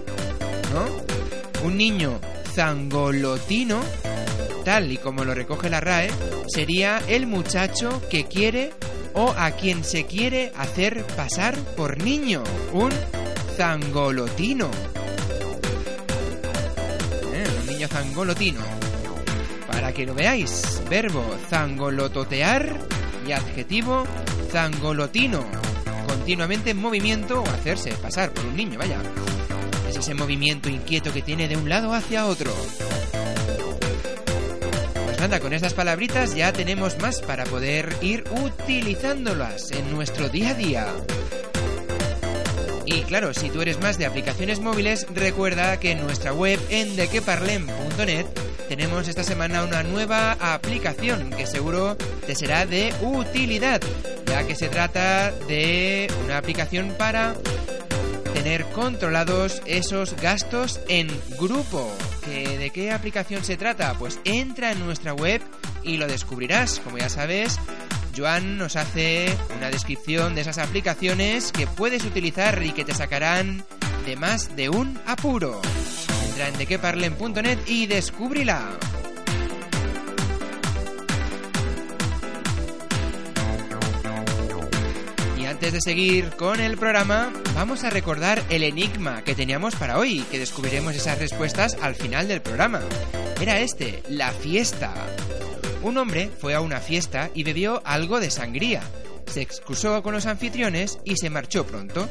¿no? 0.72 1.66
Un 1.66 1.76
niño 1.76 2.20
zangolotino, 2.52 3.80
tal 4.64 4.90
y 4.92 4.96
como 4.96 5.24
lo 5.24 5.34
recoge 5.34 5.70
la 5.70 5.80
RAE, 5.80 6.10
sería 6.48 7.02
el 7.08 7.26
muchacho 7.26 8.02
que 8.10 8.24
quiere 8.24 8.72
o 9.14 9.34
a 9.36 9.52
quien 9.52 9.84
se 9.84 10.06
quiere 10.06 10.52
hacer 10.56 11.04
pasar 11.16 11.56
por 11.76 12.02
niño. 12.02 12.42
Un 12.72 12.90
zangolotino. 13.56 14.70
Eh, 17.32 17.46
un 17.60 17.66
niño 17.66 17.88
zangolotino. 17.88 18.60
Para 19.70 19.92
que 19.92 20.06
lo 20.06 20.14
veáis, 20.14 20.82
verbo 20.88 21.24
zangolototear 21.48 22.76
y 23.26 23.32
adjetivo 23.32 24.04
zangolotino. 24.50 25.69
Continuamente 26.20 26.70
en 26.70 26.76
movimiento 26.76 27.42
o 27.42 27.48
hacerse 27.48 27.92
pasar 27.94 28.30
por 28.32 28.44
un 28.44 28.54
niño, 28.54 28.78
vaya. 28.78 28.98
Es 29.88 29.96
ese 29.96 30.12
movimiento 30.12 30.68
inquieto 30.68 31.14
que 31.14 31.22
tiene 31.22 31.48
de 31.48 31.56
un 31.56 31.66
lado 31.66 31.94
hacia 31.94 32.26
otro. 32.26 32.54
Pues 35.06 35.18
nada, 35.18 35.40
con 35.40 35.54
estas 35.54 35.72
palabritas 35.72 36.34
ya 36.34 36.52
tenemos 36.52 36.98
más 36.98 37.22
para 37.22 37.44
poder 37.44 37.96
ir 38.02 38.24
utilizándolas 38.44 39.72
en 39.72 39.90
nuestro 39.94 40.28
día 40.28 40.50
a 40.50 40.54
día. 40.54 40.86
Y 42.84 43.00
claro, 43.04 43.32
si 43.32 43.48
tú 43.48 43.62
eres 43.62 43.80
más 43.80 43.96
de 43.96 44.04
aplicaciones 44.04 44.60
móviles, 44.60 45.06
recuerda 45.14 45.80
que 45.80 45.92
en 45.92 46.02
nuestra 46.02 46.34
web 46.34 46.60
en 46.68 46.96
dequeparlem.net 46.96 48.26
tenemos 48.70 49.08
esta 49.08 49.24
semana 49.24 49.64
una 49.64 49.82
nueva 49.82 50.36
aplicación 50.38 51.30
que 51.30 51.44
seguro 51.44 51.96
te 52.24 52.36
será 52.36 52.66
de 52.66 52.94
utilidad, 53.02 53.80
ya 54.26 54.46
que 54.46 54.54
se 54.54 54.68
trata 54.68 55.32
de 55.48 56.08
una 56.24 56.38
aplicación 56.38 56.94
para 56.96 57.34
tener 58.32 58.64
controlados 58.66 59.60
esos 59.66 60.14
gastos 60.22 60.78
en 60.86 61.08
grupo. 61.36 61.92
¿De 62.28 62.70
qué 62.72 62.92
aplicación 62.92 63.42
se 63.42 63.56
trata? 63.56 63.94
Pues 63.98 64.20
entra 64.22 64.70
en 64.70 64.78
nuestra 64.86 65.14
web 65.14 65.42
y 65.82 65.96
lo 65.96 66.06
descubrirás. 66.06 66.78
Como 66.78 66.98
ya 66.98 67.08
sabes, 67.08 67.58
Joan 68.16 68.56
nos 68.56 68.76
hace 68.76 69.26
una 69.56 69.68
descripción 69.70 70.36
de 70.36 70.42
esas 70.42 70.58
aplicaciones 70.58 71.50
que 71.50 71.66
puedes 71.66 72.04
utilizar 72.04 72.62
y 72.62 72.70
que 72.70 72.84
te 72.84 72.94
sacarán 72.94 73.64
de 74.06 74.14
más 74.14 74.54
de 74.54 74.68
un 74.68 74.96
apuro. 75.06 75.60
En 76.46 76.56
dequeparlen.net 76.56 77.58
y 77.66 77.86
descúbrila. 77.86 78.70
Y 85.38 85.44
antes 85.44 85.74
de 85.74 85.80
seguir 85.82 86.30
con 86.30 86.60
el 86.60 86.78
programa, 86.78 87.30
vamos 87.54 87.84
a 87.84 87.90
recordar 87.90 88.42
el 88.48 88.62
enigma 88.62 89.22
que 89.22 89.34
teníamos 89.34 89.76
para 89.76 89.98
hoy, 89.98 90.24
que 90.30 90.38
descubriremos 90.38 90.94
esas 90.94 91.18
respuestas 91.18 91.76
al 91.82 91.94
final 91.94 92.26
del 92.26 92.40
programa. 92.40 92.80
Era 93.40 93.60
este, 93.60 94.02
la 94.08 94.32
fiesta. 94.32 94.94
Un 95.82 95.98
hombre 95.98 96.30
fue 96.40 96.54
a 96.54 96.62
una 96.62 96.80
fiesta 96.80 97.30
y 97.34 97.44
bebió 97.44 97.82
algo 97.84 98.18
de 98.18 98.30
sangría. 98.30 98.82
Se 99.26 99.42
excusó 99.42 100.02
con 100.02 100.14
los 100.14 100.24
anfitriones 100.24 100.98
y 101.04 101.16
se 101.16 101.28
marchó 101.28 101.66
pronto. 101.66 102.08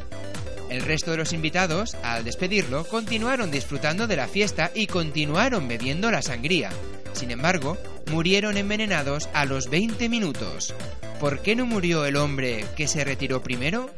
El 0.69 0.81
resto 0.81 1.11
de 1.11 1.17
los 1.17 1.33
invitados, 1.33 1.95
al 2.03 2.23
despedirlo, 2.23 2.85
continuaron 2.85 3.51
disfrutando 3.51 4.07
de 4.07 4.15
la 4.15 4.27
fiesta 4.27 4.71
y 4.73 4.87
continuaron 4.87 5.67
bebiendo 5.67 6.11
la 6.11 6.21
sangría. 6.21 6.69
Sin 7.13 7.31
embargo, 7.31 7.77
murieron 8.11 8.57
envenenados 8.57 9.29
a 9.33 9.45
los 9.45 9.69
20 9.69 10.09
minutos. 10.09 10.73
¿Por 11.19 11.41
qué 11.41 11.55
no 11.55 11.65
murió 11.65 12.05
el 12.05 12.15
hombre 12.15 12.65
que 12.75 12.87
se 12.87 13.03
retiró 13.03 13.41
primero? 13.41 13.89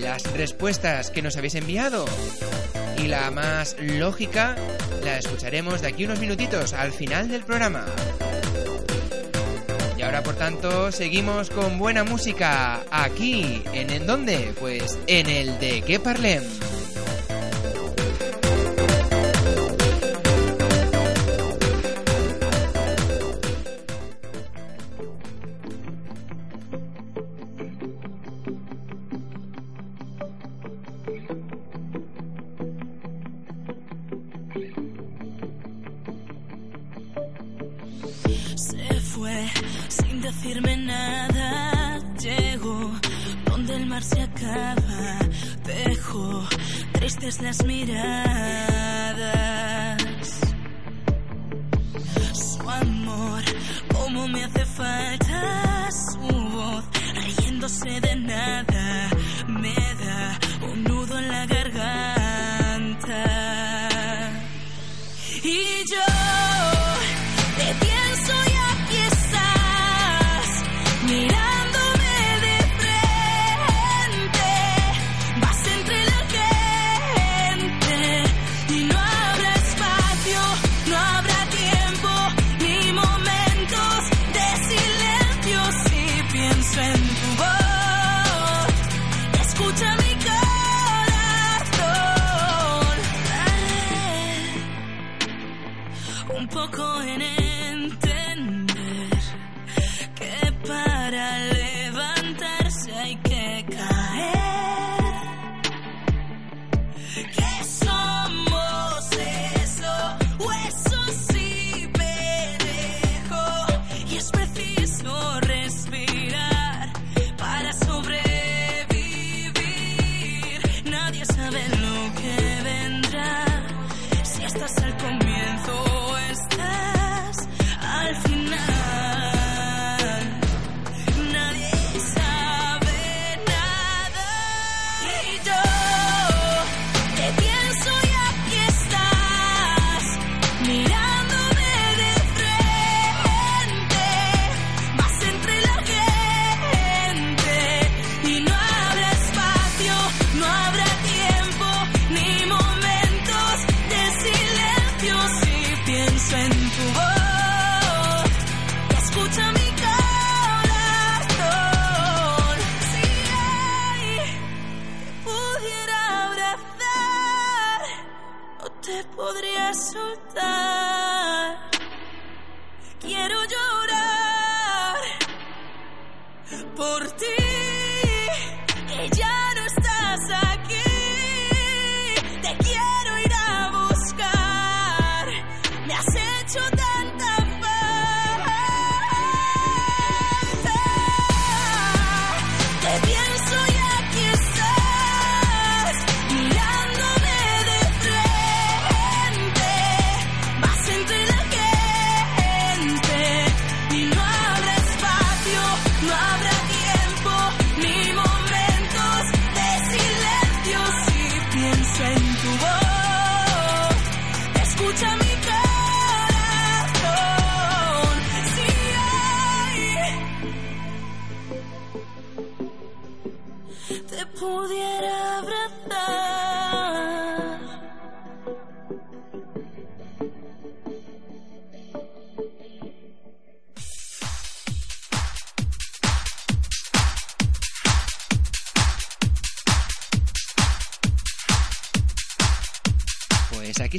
Las 0.00 0.30
respuestas 0.32 1.10
que 1.10 1.22
nos 1.22 1.36
habéis 1.36 1.54
enviado 1.54 2.04
y 2.98 3.06
la 3.06 3.30
más 3.30 3.76
lógica 3.80 4.56
la 5.04 5.18
escucharemos 5.18 5.80
de 5.80 5.88
aquí 5.88 6.04
unos 6.04 6.20
minutitos 6.20 6.72
al 6.72 6.92
final 6.92 7.28
del 7.28 7.44
programa. 7.44 7.86
Ahora 10.14 10.22
por 10.22 10.36
tanto 10.36 10.92
seguimos 10.92 11.50
con 11.50 11.76
buena 11.76 12.04
música 12.04 12.84
aquí, 12.88 13.64
¿en, 13.72 13.90
¿en 13.90 14.06
dónde? 14.06 14.54
Pues 14.60 14.96
en 15.08 15.28
el 15.28 15.58
de 15.58 15.82
Que 15.82 15.98
Parlem. 15.98 16.44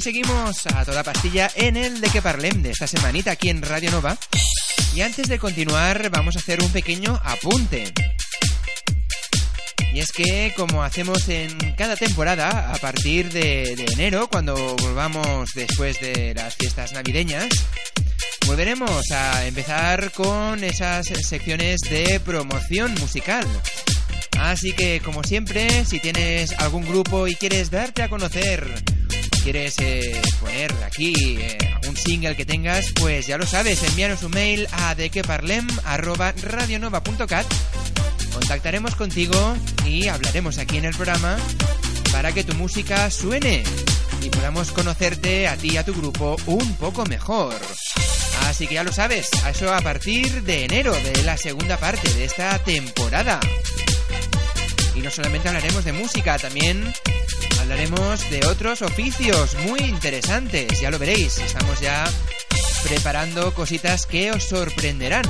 Seguimos 0.06 0.64
a 0.68 0.84
toda 0.84 1.02
pastilla 1.02 1.50
en 1.56 1.76
el 1.76 2.00
de 2.00 2.08
que 2.10 2.22
parlem 2.22 2.62
de 2.62 2.70
esta 2.70 2.86
semanita 2.86 3.32
aquí 3.32 3.48
en 3.48 3.60
Radio 3.60 3.90
Nova. 3.90 4.16
Y 4.94 5.00
antes 5.00 5.28
de 5.28 5.36
continuar 5.36 6.10
vamos 6.10 6.36
a 6.36 6.38
hacer 6.38 6.62
un 6.62 6.70
pequeño 6.70 7.20
apunte. 7.24 7.92
Y 9.92 9.98
es 9.98 10.12
que 10.12 10.54
como 10.56 10.84
hacemos 10.84 11.28
en 11.28 11.58
cada 11.76 11.96
temporada, 11.96 12.72
a 12.72 12.76
partir 12.76 13.32
de, 13.32 13.74
de 13.74 13.84
enero, 13.94 14.28
cuando 14.30 14.76
volvamos 14.76 15.50
después 15.56 15.98
de 15.98 16.34
las 16.36 16.54
fiestas 16.54 16.92
navideñas, 16.92 17.48
volveremos 18.46 19.10
a 19.10 19.44
empezar 19.44 20.12
con 20.12 20.62
esas 20.62 21.04
secciones 21.06 21.80
de 21.80 22.20
promoción 22.20 22.94
musical. 23.00 23.44
Así 24.38 24.72
que, 24.72 25.00
como 25.04 25.24
siempre, 25.24 25.84
si 25.84 25.98
tienes 25.98 26.52
algún 26.58 26.86
grupo 26.86 27.26
y 27.26 27.34
quieres 27.34 27.72
darte 27.72 28.04
a 28.04 28.08
conocer, 28.08 28.84
quieres 29.52 29.78
eh, 29.78 30.20
poner 30.40 30.72
aquí 30.84 31.14
eh, 31.38 31.56
un 31.88 31.96
single 31.96 32.34
que 32.34 32.44
tengas, 32.44 32.86
pues 32.98 33.28
ya 33.28 33.38
lo 33.38 33.46
sabes, 33.46 33.80
envíanos 33.84 34.24
un 34.24 34.32
mail 34.32 34.66
a 34.72 34.96
dequeparlem@radionova.cat. 34.96 37.46
Contactaremos 38.32 38.96
contigo 38.96 39.56
y 39.84 40.08
hablaremos 40.08 40.58
aquí 40.58 40.78
en 40.78 40.86
el 40.86 40.96
programa 40.96 41.36
para 42.10 42.32
que 42.32 42.42
tu 42.42 42.54
música 42.54 43.08
suene 43.08 43.62
y 44.20 44.30
podamos 44.30 44.72
conocerte 44.72 45.46
a 45.46 45.56
ti 45.56 45.74
y 45.74 45.76
a 45.76 45.84
tu 45.84 45.94
grupo 45.94 46.34
un 46.46 46.74
poco 46.74 47.06
mejor. 47.06 47.54
Así 48.48 48.66
que 48.66 48.74
ya 48.74 48.82
lo 48.82 48.92
sabes, 48.92 49.28
eso 49.48 49.72
a 49.72 49.80
partir 49.80 50.42
de 50.42 50.64
enero, 50.64 50.92
de 50.92 51.22
la 51.22 51.36
segunda 51.36 51.76
parte 51.76 52.12
de 52.14 52.24
esta 52.24 52.58
temporada. 52.64 53.38
Y 54.96 55.02
no 55.02 55.10
solamente 55.12 55.46
hablaremos 55.46 55.84
de 55.84 55.92
música, 55.92 56.36
también 56.36 56.92
hablaremos 57.66 58.30
de 58.30 58.46
otros 58.46 58.80
oficios 58.80 59.56
muy 59.66 59.80
interesantes. 59.80 60.78
Ya 60.80 60.88
lo 60.88 61.00
veréis, 61.00 61.38
estamos 61.38 61.80
ya 61.80 62.08
preparando 62.84 63.52
cositas 63.54 64.06
que 64.06 64.30
os 64.30 64.44
sorprenderán. 64.44 65.24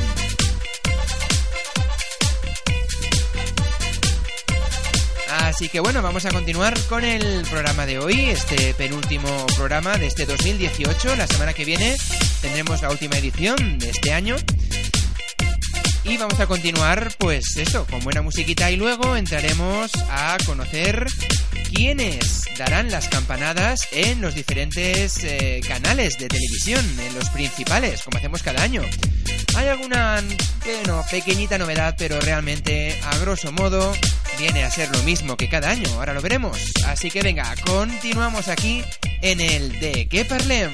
Así 5.31 5.71
que 5.71 5.81
bueno, 5.81 6.03
vamos 6.03 6.27
a 6.27 6.31
continuar 6.31 6.79
con 6.91 7.05
el 7.05 7.43
programa 7.49 7.87
de 7.87 8.01
hoy, 8.01 8.27
este 8.27 8.75
penúltimo 8.75 9.47
programa 9.57 9.97
de 9.97 10.07
este 10.07 10.27
2018. 10.27 11.17
La 11.17 11.27
semana 11.27 11.55
que 11.55 11.65
viene 11.65 11.97
tendremos 12.43 12.83
la 12.83 12.91
última 12.91 13.17
edición 13.17 13.79
de 13.79 13.89
este 13.89 14.13
año. 14.13 14.37
Y 16.05 16.19
vamos 16.19 16.39
a 16.39 16.47
continuar, 16.47 17.15
pues 17.19 17.57
eso, 17.57 17.87
con 17.87 18.01
buena 18.01 18.21
musiquita 18.21 18.71
y 18.71 18.77
luego 18.77 19.17
entraremos 19.17 19.91
a 20.11 20.37
conocer 20.45 21.07
quiénes 21.77 22.45
darán 22.57 22.91
las 22.91 23.07
campanadas 23.09 23.87
en 23.93 24.23
los 24.23 24.35
diferentes 24.35 25.23
eh, 25.23 25.61
canales 25.69 26.17
de 26.19 26.27
televisión, 26.27 26.83
en 26.99 27.15
los 27.15 27.29
principales, 27.29 28.03
como 28.03 28.17
hacemos 28.17 28.43
cada 28.43 28.63
año. 28.63 28.81
Hay 29.55 29.69
alguna, 29.69 30.23
bueno, 30.65 31.05
pequeñita 31.11 31.59
novedad, 31.59 31.95
pero 31.99 32.19
realmente, 32.19 32.99
a 33.05 33.19
grosso 33.19 33.53
modo, 33.53 33.93
viene 34.39 34.65
a 34.65 34.71
ser 34.71 34.91
lo 34.91 35.03
mismo 35.03 35.37
que 35.37 35.51
cada 35.51 35.69
año, 35.69 35.87
ahora 35.97 36.15
lo 36.15 36.23
veremos. 36.23 36.57
Así 36.87 37.11
que 37.11 37.21
venga, 37.21 37.55
continuamos 37.67 38.49
aquí 38.49 38.83
en 39.21 39.43
el 39.43 39.79
de 39.79 40.09
que 40.09 40.25
parlem. 40.25 40.73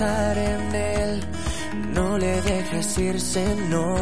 En 0.00 0.74
él. 0.74 1.20
No 1.92 2.16
le 2.18 2.40
dejes 2.40 2.98
irse, 2.98 3.54
no. 3.68 3.94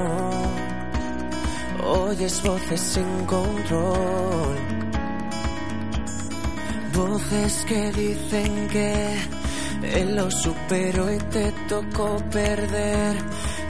Oyes 1.85 2.43
voces 2.43 2.81
sin 2.81 3.27
control. 3.27 4.57
Voces 6.95 7.65
que 7.67 7.93
dicen 7.93 8.69
que 8.69 9.17
él 9.83 10.17
lo 10.17 10.31
superó 10.31 11.13
y 11.13 11.19
te 11.19 11.53
tocó 11.69 12.17
perder. 12.31 13.17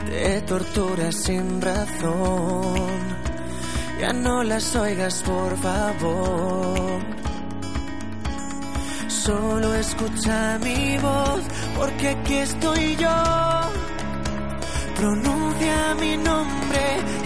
Te 0.05 0.41
torturas 0.41 1.15
sin 1.15 1.61
razón. 1.61 2.75
Ya 3.99 4.13
no 4.13 4.43
las 4.43 4.75
oigas, 4.75 5.23
por 5.23 5.57
favor. 5.57 7.20
Solo 9.11 9.75
escucha 9.75 10.57
mi 10.63 10.97
voz, 10.97 11.41
porque 11.75 12.09
aquí 12.09 12.33
estoy 12.35 12.95
yo. 12.95 13.09
Pronuncia 14.95 15.95
mi 15.99 16.17
nombre, 16.17 16.83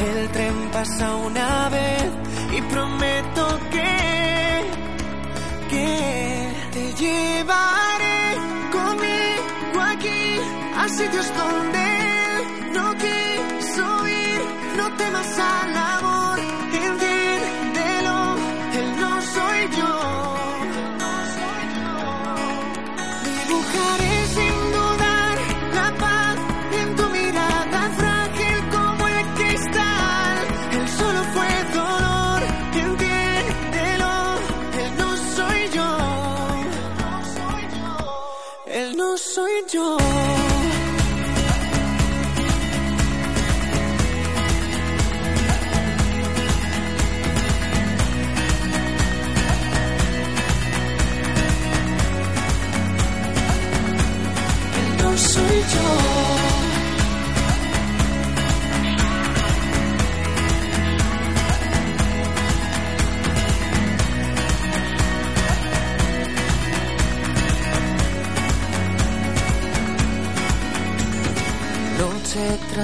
el 0.10 0.30
tren 0.32 0.70
pasa 0.74 1.16
una 1.16 1.70
vez 1.70 2.10
y 2.58 2.62
prometo 2.64 3.60
que, 3.72 4.64
que 5.70 6.54
te 6.74 6.94
llevaré 6.94 8.36
conmigo 8.72 9.82
aquí 9.82 10.40
a 10.78 10.90
sitios 10.90 11.32
donde 11.38 11.88
no 12.74 12.94
quiso 12.96 14.08
ir. 14.08 14.42
No 14.78 14.98
temas 14.98 15.38
al 15.40 15.78
amor, 15.78 16.15
entiéndelo, 16.15 16.15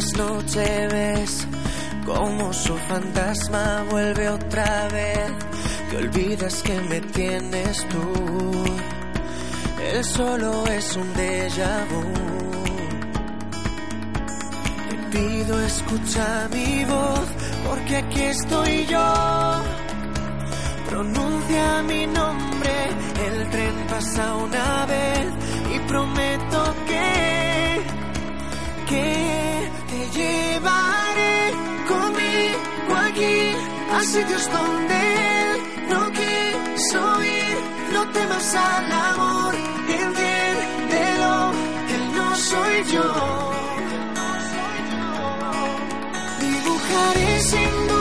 Noche 0.01 0.13
tras 0.13 0.17
noche 0.17 0.87
ves 0.87 1.47
como 2.05 2.51
su 2.53 2.75
fantasma 2.75 3.85
vuelve 3.89 4.29
otra 4.29 4.87
vez. 4.87 5.31
Te 5.89 5.97
olvidas 5.97 6.61
que 6.63 6.81
me 6.81 7.01
tienes 7.01 7.87
tú. 7.87 8.63
Él 9.93 10.03
solo 10.03 10.65
es 10.67 10.95
un 10.95 11.13
déjà 11.13 11.85
vu. 11.91 12.03
Te 14.89 15.17
pido 15.17 15.61
escucha 15.61 16.47
mi 16.51 16.85
voz, 16.85 17.27
porque 17.67 17.97
aquí 17.97 18.21
estoy 18.21 18.85
yo. 18.87 19.13
Pronuncia 20.89 21.83
mi 21.83 22.07
nombre, 22.07 22.73
el 23.27 23.49
tren 23.49 23.75
pasa 23.87 24.35
una 24.35 24.85
vez 24.87 25.27
y 25.75 25.79
prometo 25.87 26.75
que, 26.87 27.81
que 28.89 29.60
llevaré 30.13 31.53
conmigo 31.87 32.93
aquí 33.07 33.53
a 33.95 34.01
sitios 34.03 34.49
donde 34.51 34.95
él 35.41 35.61
no 35.89 36.01
quiso 36.11 37.23
ir. 37.23 37.57
No 37.93 38.07
temas 38.09 38.55
al 38.55 38.91
amor, 38.91 39.53
entiéndelo, 40.03 41.51
él 41.95 42.03
no 42.15 42.35
soy 42.35 42.83
yo. 42.93 43.07
Dibujaré 46.39 47.39
sin 47.41 47.87
dudar 47.87 48.00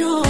yo. 0.00 0.29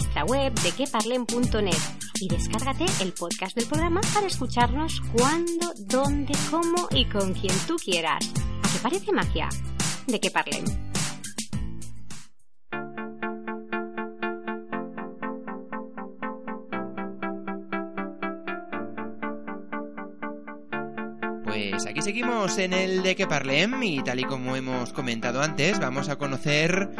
nuestra 0.00 0.24
web 0.24 0.54
de 0.60 0.72
queparlen.net 0.72 1.76
y 2.20 2.28
descárgate 2.28 2.86
el 3.02 3.12
podcast 3.12 3.54
del 3.54 3.66
programa 3.66 4.00
para 4.14 4.26
escucharnos 4.26 5.00
cuando, 5.12 5.74
dónde, 5.78 6.32
cómo 6.50 6.88
y 6.90 7.04
con 7.04 7.34
quien 7.34 7.54
tú 7.66 7.76
quieras. 7.76 8.32
¿A 8.62 8.72
qué 8.72 8.78
parece 8.82 9.12
magia? 9.12 9.48
De 10.06 10.18
que 10.18 10.30
parlen. 10.30 10.89
Pues 21.80 21.92
aquí 21.92 22.02
seguimos 22.02 22.58
en 22.58 22.74
el 22.74 23.02
de 23.02 23.16
que 23.16 23.26
parlem 23.26 23.82
y 23.82 24.02
tal 24.02 24.20
y 24.20 24.24
como 24.24 24.54
hemos 24.54 24.92
comentado 24.92 25.40
antes, 25.40 25.78
vamos 25.78 26.10
a 26.10 26.16
conocer 26.16 26.90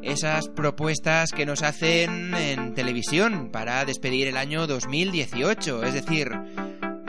esas 0.00 0.48
propuestas 0.48 1.32
que 1.32 1.44
nos 1.44 1.62
hacen 1.62 2.34
en 2.34 2.72
televisión 2.72 3.50
para 3.52 3.84
despedir 3.84 4.28
el 4.28 4.38
año 4.38 4.66
2018, 4.66 5.84
es 5.84 5.92
decir, 5.92 6.30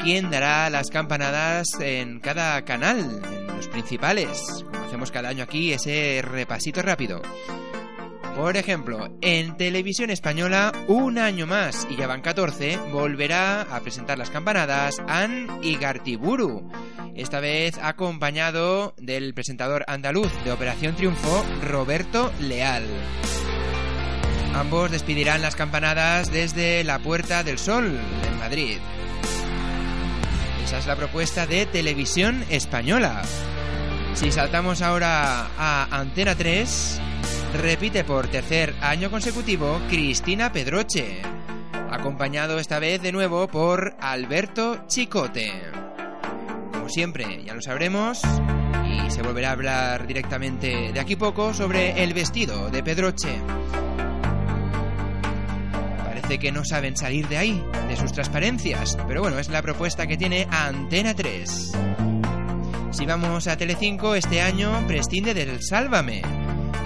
quién 0.04 0.30
dará 0.30 0.70
las 0.70 0.90
campanadas 0.90 1.68
en 1.80 2.20
cada 2.20 2.66
canal, 2.66 3.22
en 3.24 3.48
los 3.48 3.70
principales. 3.70 4.66
Como 4.70 4.84
hacemos 4.88 5.10
cada 5.10 5.30
año 5.30 5.46
aquí, 5.46 5.72
ese 5.72 6.22
repasito 6.22 6.82
rápido. 6.82 7.22
Por 8.36 8.58
ejemplo, 8.58 9.10
en 9.22 9.58
televisión 9.58 10.10
española, 10.10 10.72
un 10.88 11.18
año 11.18 11.46
más, 11.46 11.86
y 11.90 11.98
ya 11.98 12.08
van 12.08 12.22
14, 12.22 12.78
volverá 12.92 13.62
a 13.62 13.80
presentar 13.82 14.18
las 14.18 14.30
campanadas 14.30 15.02
An 15.08 15.60
Igartiburu. 15.62 16.70
Esta 17.14 17.40
vez 17.40 17.78
acompañado 17.78 18.96
del 18.98 19.34
presentador 19.34 19.84
andaluz 19.88 20.32
de 20.44 20.52
Operación 20.52 20.96
Triunfo, 20.96 21.46
Roberto 21.62 22.32
Leal. 22.40 22.86
Ambos 24.56 24.92
despedirán 24.92 25.42
las 25.42 25.56
campanadas 25.56 26.32
desde 26.32 26.84
la 26.84 27.00
Puerta 27.00 27.44
del 27.44 27.60
Sol, 27.60 27.86
en 27.86 28.40
Madrid. 28.40 28.78
Esa 30.64 30.80
es 30.80 30.88
la 30.88 30.96
propuesta 30.96 31.46
de 31.46 31.66
televisión 31.66 32.46
española. 32.50 33.22
Si 34.14 34.32
saltamos 34.32 34.82
ahora 34.82 35.48
a 35.58 35.88
Antena 35.92 36.36
3, 36.36 37.02
repite 37.54 38.04
por 38.04 38.28
tercer 38.28 38.74
año 38.82 39.12
consecutivo 39.12 39.80
Cristina 39.90 40.52
Pedroche, 40.52 41.22
acompañado 41.90 42.60
esta 42.60 42.80
vez 42.80 43.02
de 43.02 43.12
nuevo 43.12 43.48
por 43.48 43.96
Alberto 44.00 44.86
Chicote. 44.88 45.52
Como 46.72 46.90
siempre, 46.90 47.44
ya 47.44 47.54
lo 47.54 47.62
sabremos, 47.62 48.22
y 48.88 49.12
se 49.12 49.22
volverá 49.22 49.50
a 49.50 49.54
hablar 49.54 50.08
directamente 50.08 50.92
de 50.94 51.00
aquí 51.00 51.16
poco 51.16 51.54
sobre 51.54 52.04
el 52.04 52.14
vestido 52.14 52.70
de 52.70 52.84
Pedroche. 52.84 53.38
Parece 56.06 56.40
que 56.40 56.52
no 56.52 56.64
saben 56.64 56.96
salir 56.96 57.28
de 57.28 57.38
ahí, 57.38 57.64
de 57.88 57.98
sus 57.98 58.14
transparencias, 58.14 58.98
pero 59.08 59.22
bueno, 59.22 59.40
es 59.40 59.50
la 59.50 59.62
propuesta 59.62 60.08
que 60.08 60.18
tiene 60.18 60.48
Antena 60.50 61.14
3. 61.14 61.72
Si 62.92 63.06
vamos 63.06 63.48
a 63.48 63.58
Telecinco, 63.58 64.16
este 64.16 64.42
año 64.42 64.86
prescinde 64.88 65.34
del 65.34 65.62
Sálvame 65.62 66.41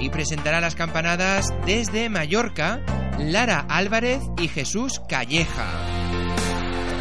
y 0.05 0.09
presentará 0.09 0.61
las 0.61 0.75
campanadas 0.75 1.51
desde 1.65 2.09
Mallorca 2.09 2.79
Lara 3.17 3.65
Álvarez 3.67 4.21
y 4.37 4.47
Jesús 4.47 5.01
Calleja. 5.09 5.65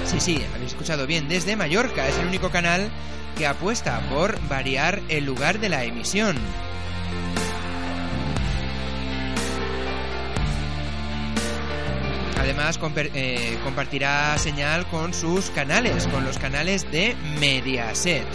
Sí, 0.06 0.20
sí, 0.20 0.42
habéis 0.54 0.72
escuchado 0.72 1.06
bien, 1.06 1.28
desde 1.28 1.54
Mallorca 1.54 2.08
es 2.08 2.18
el 2.18 2.28
único 2.28 2.50
canal 2.50 2.90
que 3.36 3.46
apuesta 3.46 4.00
por 4.08 4.40
variar 4.48 5.02
el 5.10 5.26
lugar 5.26 5.60
de 5.60 5.68
la 5.68 5.84
emisión. 5.84 6.38
Además, 12.38 12.78
eh, 12.96 13.58
compartirá 13.64 14.38
señal 14.38 14.86
con 14.86 15.12
sus 15.12 15.50
canales, 15.50 16.06
con 16.06 16.24
los 16.24 16.38
canales 16.38 16.90
de 16.90 17.16
Mediaset. 17.38 18.26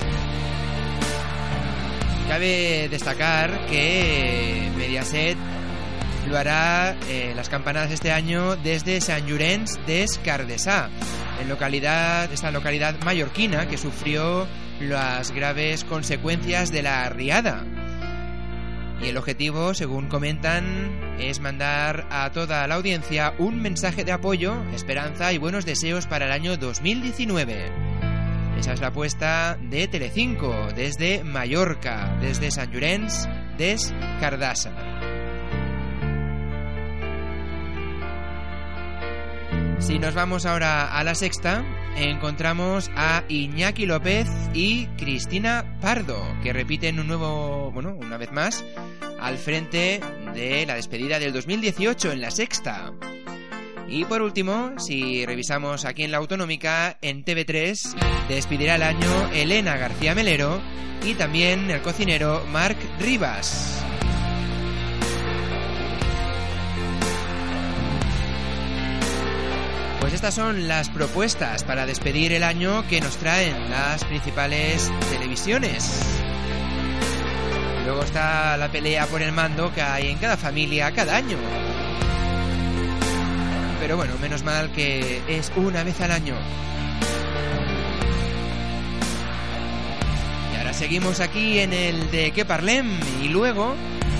Cabe 2.29 2.87
destacar 2.89 3.65
que 3.65 4.71
Mediaset 4.77 5.35
lo 6.27 6.37
hará 6.37 6.95
eh, 7.09 7.33
las 7.35 7.49
campanadas 7.49 7.89
este 7.89 8.11
año 8.11 8.55
desde 8.55 9.01
Sant 9.01 9.25
Llorenç 9.25 9.79
des 9.87 10.19
Cardesà, 10.23 10.91
en 11.41 11.49
localidad, 11.49 12.31
esta 12.31 12.51
localidad 12.51 12.93
mallorquina 13.03 13.67
que 13.67 13.79
sufrió 13.79 14.45
las 14.79 15.31
graves 15.31 15.83
consecuencias 15.83 16.71
de 16.71 16.83
la 16.83 17.09
riada. 17.09 17.65
Y 19.01 19.07
el 19.07 19.17
objetivo, 19.17 19.73
según 19.73 20.07
comentan, 20.07 21.17
es 21.19 21.39
mandar 21.39 22.05
a 22.11 22.29
toda 22.31 22.67
la 22.67 22.75
audiencia 22.75 23.33
un 23.39 23.59
mensaje 23.59 24.05
de 24.05 24.11
apoyo, 24.11 24.53
esperanza 24.71 25.33
y 25.33 25.39
buenos 25.39 25.65
deseos 25.65 26.05
para 26.05 26.27
el 26.27 26.31
año 26.31 26.57
2019. 26.57 27.98
Esa 28.59 28.73
es 28.73 28.81
la 28.81 28.87
apuesta 28.87 29.57
de 29.69 29.87
Telecinco 29.87 30.67
desde 30.75 31.23
Mallorca, 31.23 32.17
desde 32.19 32.51
San 32.51 32.69
Llorenç, 32.69 33.25
des 33.57 33.93
Cardassa. 34.19 34.73
Si 39.79 39.97
nos 39.97 40.13
vamos 40.13 40.45
ahora 40.45 40.93
a 40.93 41.03
la 41.05 41.15
sexta, 41.15 41.63
encontramos 41.95 42.91
a 42.97 43.23
Iñaki 43.29 43.85
López 43.85 44.27
y 44.53 44.87
Cristina 44.97 45.77
Pardo, 45.79 46.21
que 46.43 46.51
repiten 46.51 46.99
un 46.99 47.07
nuevo, 47.07 47.71
bueno, 47.71 47.95
una 47.97 48.17
vez 48.17 48.33
más, 48.33 48.65
al 49.21 49.37
frente 49.37 50.01
de 50.35 50.65
la 50.65 50.75
despedida 50.75 51.17
del 51.17 51.31
2018 51.31 52.11
en 52.11 52.19
la 52.19 52.29
sexta. 52.29 52.91
Y 53.91 54.05
por 54.05 54.21
último, 54.21 54.73
si 54.77 55.25
revisamos 55.25 55.83
aquí 55.83 56.03
en 56.03 56.11
la 56.11 56.19
autonómica, 56.19 56.97
en 57.01 57.25
TV3 57.25 58.27
despedirá 58.27 58.75
el 58.75 58.83
año 58.83 59.31
Elena 59.33 59.77
García 59.77 60.13
Melero 60.13 60.61
y 61.03 61.15
también 61.15 61.71
el 61.71 61.81
cocinero 61.81 62.45
Marc 62.51 62.77
Rivas. 62.99 63.83
Pues 69.99 70.13
estas 70.13 70.35
son 70.35 70.67
las 70.67 70.89
propuestas 70.89 71.63
para 71.63 71.87
despedir 71.87 72.31
el 72.33 72.43
año 72.43 72.87
que 72.87 73.01
nos 73.01 73.17
traen 73.17 73.71
las 73.71 74.05
principales 74.05 74.91
televisiones. 75.09 76.21
Luego 77.85 78.03
está 78.03 78.55
la 78.55 78.71
pelea 78.71 79.07
por 79.07 79.23
el 79.23 79.31
mando 79.31 79.73
que 79.73 79.81
hay 79.81 80.09
en 80.09 80.19
cada 80.19 80.37
familia 80.37 80.91
cada 80.91 81.15
año. 81.15 81.37
Pero 83.79 83.95
bueno, 83.95 84.13
menos 84.19 84.43
mal 84.43 84.71
que 84.71 85.21
es 85.27 85.51
una 85.55 85.83
vez 85.83 85.99
al 86.01 86.11
año. 86.11 86.35
Y 90.53 90.57
ahora 90.57 90.73
seguimos 90.73 91.19
aquí 91.19 91.59
en 91.59 91.73
el 91.73 92.11
de 92.11 92.31
Que 92.31 92.45
Parlem 92.45 92.99
y 93.23 93.29
luego 93.29 93.73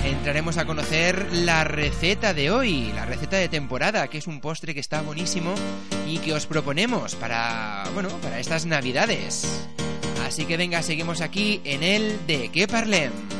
entraremos 0.04 0.56
a 0.56 0.64
conocer 0.64 1.28
la 1.32 1.64
receta 1.64 2.32
de 2.32 2.50
hoy, 2.50 2.90
la 2.94 3.04
receta 3.04 3.36
de 3.36 3.48
temporada, 3.48 4.08
que 4.08 4.18
es 4.18 4.26
un 4.26 4.40
postre 4.40 4.74
que 4.74 4.80
está 4.80 5.02
buenísimo 5.02 5.54
y 6.06 6.18
que 6.18 6.32
os 6.32 6.46
proponemos 6.46 7.14
para, 7.14 7.84
bueno, 7.94 8.08
para 8.22 8.40
estas 8.40 8.66
navidades. 8.66 9.68
Así 10.26 10.46
que 10.46 10.56
venga, 10.56 10.82
seguimos 10.82 11.20
aquí 11.20 11.60
en 11.64 11.82
el 11.82 12.26
de 12.26 12.50
Que 12.50 12.66
Parlem. 12.66 13.39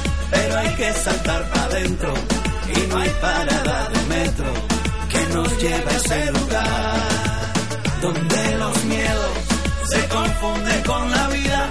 pero 0.31 0.57
hay 0.57 0.75
que 0.75 0.93
saltar 0.93 1.43
para 1.49 1.63
adentro 1.65 2.13
y 2.75 2.87
no 2.87 2.97
hay 2.97 3.09
parada 3.21 3.89
de 3.89 4.01
metro 4.15 4.53
que 5.09 5.33
nos 5.33 5.61
lleve 5.61 5.91
a 5.91 5.97
ese 5.97 6.31
lugar 6.31 7.51
donde 8.01 8.57
los 8.57 8.83
miedos 8.85 9.31
se 9.91 10.07
confunden 10.07 10.83
con 10.83 11.11
la 11.11 11.27
vida 11.27 11.69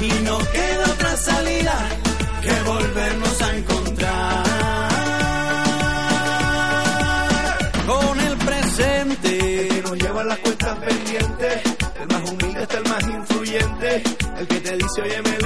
y 0.00 0.08
no 0.24 0.38
queda 0.38 0.84
otra 0.94 1.16
salida 1.16 1.88
que 2.42 2.62
volvernos 2.70 3.42
a 3.42 3.56
encontrar. 3.56 4.44
Con 7.86 8.20
el 8.20 8.36
presente 8.38 9.68
que 9.68 9.82
nos 9.82 9.96
lleva 9.98 10.24
las 10.24 10.38
cuentas 10.38 10.78
pendientes 10.78 11.62
el 12.00 12.08
más 12.08 12.30
humilde 12.30 12.62
es 12.62 12.74
el 12.74 12.84
más 12.84 13.02
influyente 13.04 14.02
el 14.38 14.46
que 14.46 14.60
te 14.60 14.76
dice 14.76 15.02
oye 15.02 15.22
me 15.22 15.45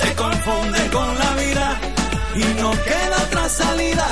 se 0.00 0.14
confunden 0.14 0.88
con 0.90 1.18
la 1.18 1.30
vida 1.42 1.80
y 2.36 2.44
no 2.60 2.70
queda 2.88 3.16
otra 3.26 3.48
salida 3.48 4.06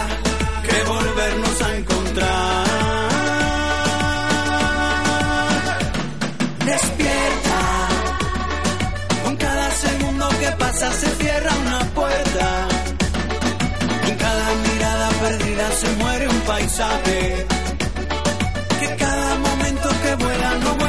que 0.66 0.82
volvernos 0.94 1.62
a 1.62 1.76
encontrar. 1.76 2.66
Despierta, 6.72 7.60
con 9.24 9.36
cada 9.36 9.70
segundo 9.70 10.28
que 10.40 10.50
pasa 10.62 10.92
se 10.92 11.08
cierra 11.20 11.52
una 11.66 11.80
puerta. 11.98 12.68
En 14.08 14.14
cada 14.16 14.46
mirada 14.66 15.08
perdida 15.24 15.70
se 15.80 15.88
muere 16.02 16.28
un 16.28 16.40
paisaje. 16.40 17.46
Que 18.80 18.96
cada 18.96 19.34
momento 19.36 19.88
que 20.02 20.14
vuela 20.24 20.50
no 20.62 20.74
vuelve 20.74 20.85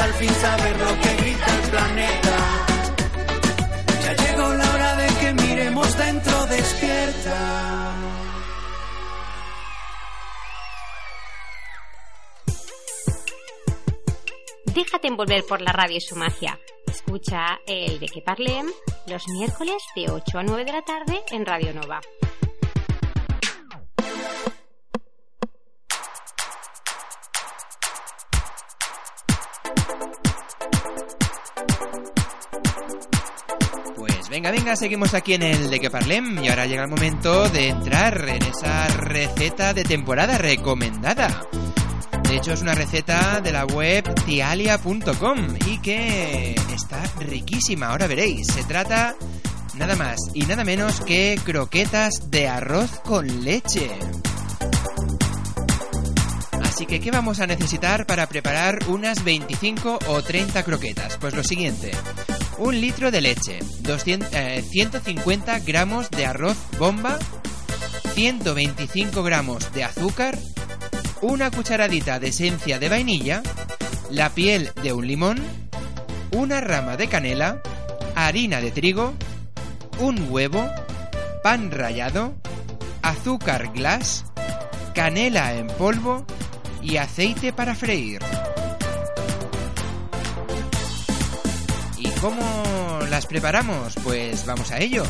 al 0.00 0.12
fin 0.14 0.34
saber 0.34 0.76
lo 0.78 1.00
que 1.00 1.16
grita 1.16 1.46
el 1.46 1.70
planeta. 1.70 2.36
Ya 4.02 4.12
llegó 4.14 4.54
la 4.54 4.74
hora 4.74 4.96
de 4.96 5.06
que 5.20 5.34
miremos 5.34 5.98
dentro 5.98 6.46
despierta. 6.46 7.94
Déjate 14.66 15.08
envolver 15.08 15.44
por 15.46 15.60
la 15.60 15.72
radio 15.72 15.96
y 15.98 16.00
su 16.00 16.16
magia. 16.16 16.58
Escucha 16.86 17.60
el 17.66 18.00
de 18.00 18.06
que 18.06 18.22
parlem 18.22 18.66
los 19.06 19.28
miércoles 19.28 19.82
de 19.94 20.10
8 20.10 20.38
a 20.38 20.42
9 20.42 20.64
de 20.64 20.72
la 20.72 20.82
tarde 20.82 21.22
en 21.30 21.46
Radio 21.46 21.72
Nova. 21.74 22.00
Venga, 34.34 34.50
venga, 34.50 34.74
seguimos 34.74 35.14
aquí 35.14 35.34
en 35.34 35.44
el 35.44 35.70
de 35.70 35.78
que 35.78 35.90
parlem 35.90 36.42
y 36.42 36.48
ahora 36.48 36.66
llega 36.66 36.82
el 36.82 36.90
momento 36.90 37.48
de 37.50 37.68
entrar 37.68 38.28
en 38.28 38.42
esa 38.42 38.88
receta 38.88 39.72
de 39.72 39.84
temporada 39.84 40.38
recomendada. 40.38 41.46
De 42.24 42.38
hecho 42.38 42.52
es 42.52 42.60
una 42.60 42.74
receta 42.74 43.40
de 43.40 43.52
la 43.52 43.64
web 43.64 44.12
tialia.com 44.26 45.38
y 45.68 45.78
que 45.78 46.56
está 46.74 47.00
riquísima, 47.20 47.90
ahora 47.90 48.08
veréis. 48.08 48.48
Se 48.48 48.64
trata 48.64 49.14
nada 49.74 49.94
más 49.94 50.16
y 50.34 50.42
nada 50.46 50.64
menos 50.64 51.00
que 51.02 51.38
croquetas 51.44 52.28
de 52.28 52.48
arroz 52.48 52.90
con 53.04 53.44
leche. 53.44 53.88
Así 56.74 56.86
que, 56.86 56.98
¿qué 56.98 57.12
vamos 57.12 57.38
a 57.38 57.46
necesitar 57.46 58.04
para 58.04 58.26
preparar 58.26 58.80
unas 58.88 59.22
25 59.22 60.00
o 60.08 60.22
30 60.22 60.64
croquetas? 60.64 61.16
Pues 61.18 61.32
lo 61.32 61.44
siguiente. 61.44 61.92
Un 62.58 62.80
litro 62.80 63.12
de 63.12 63.20
leche, 63.20 63.60
200, 63.82 64.28
eh, 64.32 64.64
150 64.68 65.60
gramos 65.60 66.10
de 66.10 66.26
arroz 66.26 66.56
bomba, 66.76 67.16
125 68.14 69.22
gramos 69.22 69.72
de 69.72 69.84
azúcar, 69.84 70.36
una 71.22 71.52
cucharadita 71.52 72.18
de 72.18 72.30
esencia 72.30 72.80
de 72.80 72.88
vainilla, 72.88 73.40
la 74.10 74.30
piel 74.30 74.72
de 74.82 74.92
un 74.92 75.06
limón, 75.06 75.40
una 76.32 76.60
rama 76.60 76.96
de 76.96 77.06
canela, 77.06 77.62
harina 78.16 78.60
de 78.60 78.72
trigo, 78.72 79.14
un 80.00 80.26
huevo, 80.28 80.68
pan 81.44 81.70
rallado, 81.70 82.34
azúcar 83.00 83.72
glass, 83.72 84.24
canela 84.92 85.54
en 85.54 85.68
polvo 85.68 86.26
y 86.84 86.98
aceite 86.98 87.52
para 87.52 87.74
freír. 87.74 88.20
¿Y 91.96 92.08
cómo 92.20 93.00
las 93.08 93.26
preparamos? 93.26 93.94
Pues 94.04 94.44
vamos 94.44 94.70
a 94.70 94.78
ello. 94.78 95.04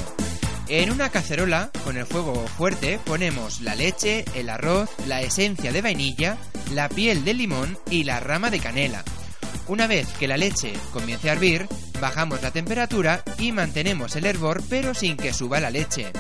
En 0.69 0.91
una 0.91 1.11
cacerola, 1.11 1.71
con 1.85 1.97
el 1.99 2.07
fuego 2.07 2.47
fuerte, 2.47 2.99
ponemos 3.05 3.61
la 3.61 3.75
leche, 3.75 4.25
el 4.35 4.49
arroz, 4.49 4.89
la 5.07 5.21
esencia 5.21 5.73
de 5.73 5.83
vainilla, 5.83 6.39
la 6.73 6.89
piel 6.89 7.25
de 7.25 7.35
limón 7.35 7.77
y 7.91 8.05
la 8.05 8.21
rama 8.21 8.51
de 8.51 8.61
canela. 8.61 9.05
Una 9.67 9.87
vez 9.87 10.09
que 10.19 10.29
la 10.29 10.37
leche 10.37 10.73
comience 10.93 11.29
a 11.29 11.33
hervir, 11.33 11.67
bajamos 12.01 12.41
la 12.43 12.51
temperatura 12.51 13.23
y 13.39 13.53
mantenemos 13.53 14.15
el 14.17 14.27
hervor 14.27 14.63
pero 14.71 14.95
sin 14.95 15.17
que 15.17 15.35
suba 15.35 15.61
la 15.61 15.71
leche. 15.71 16.13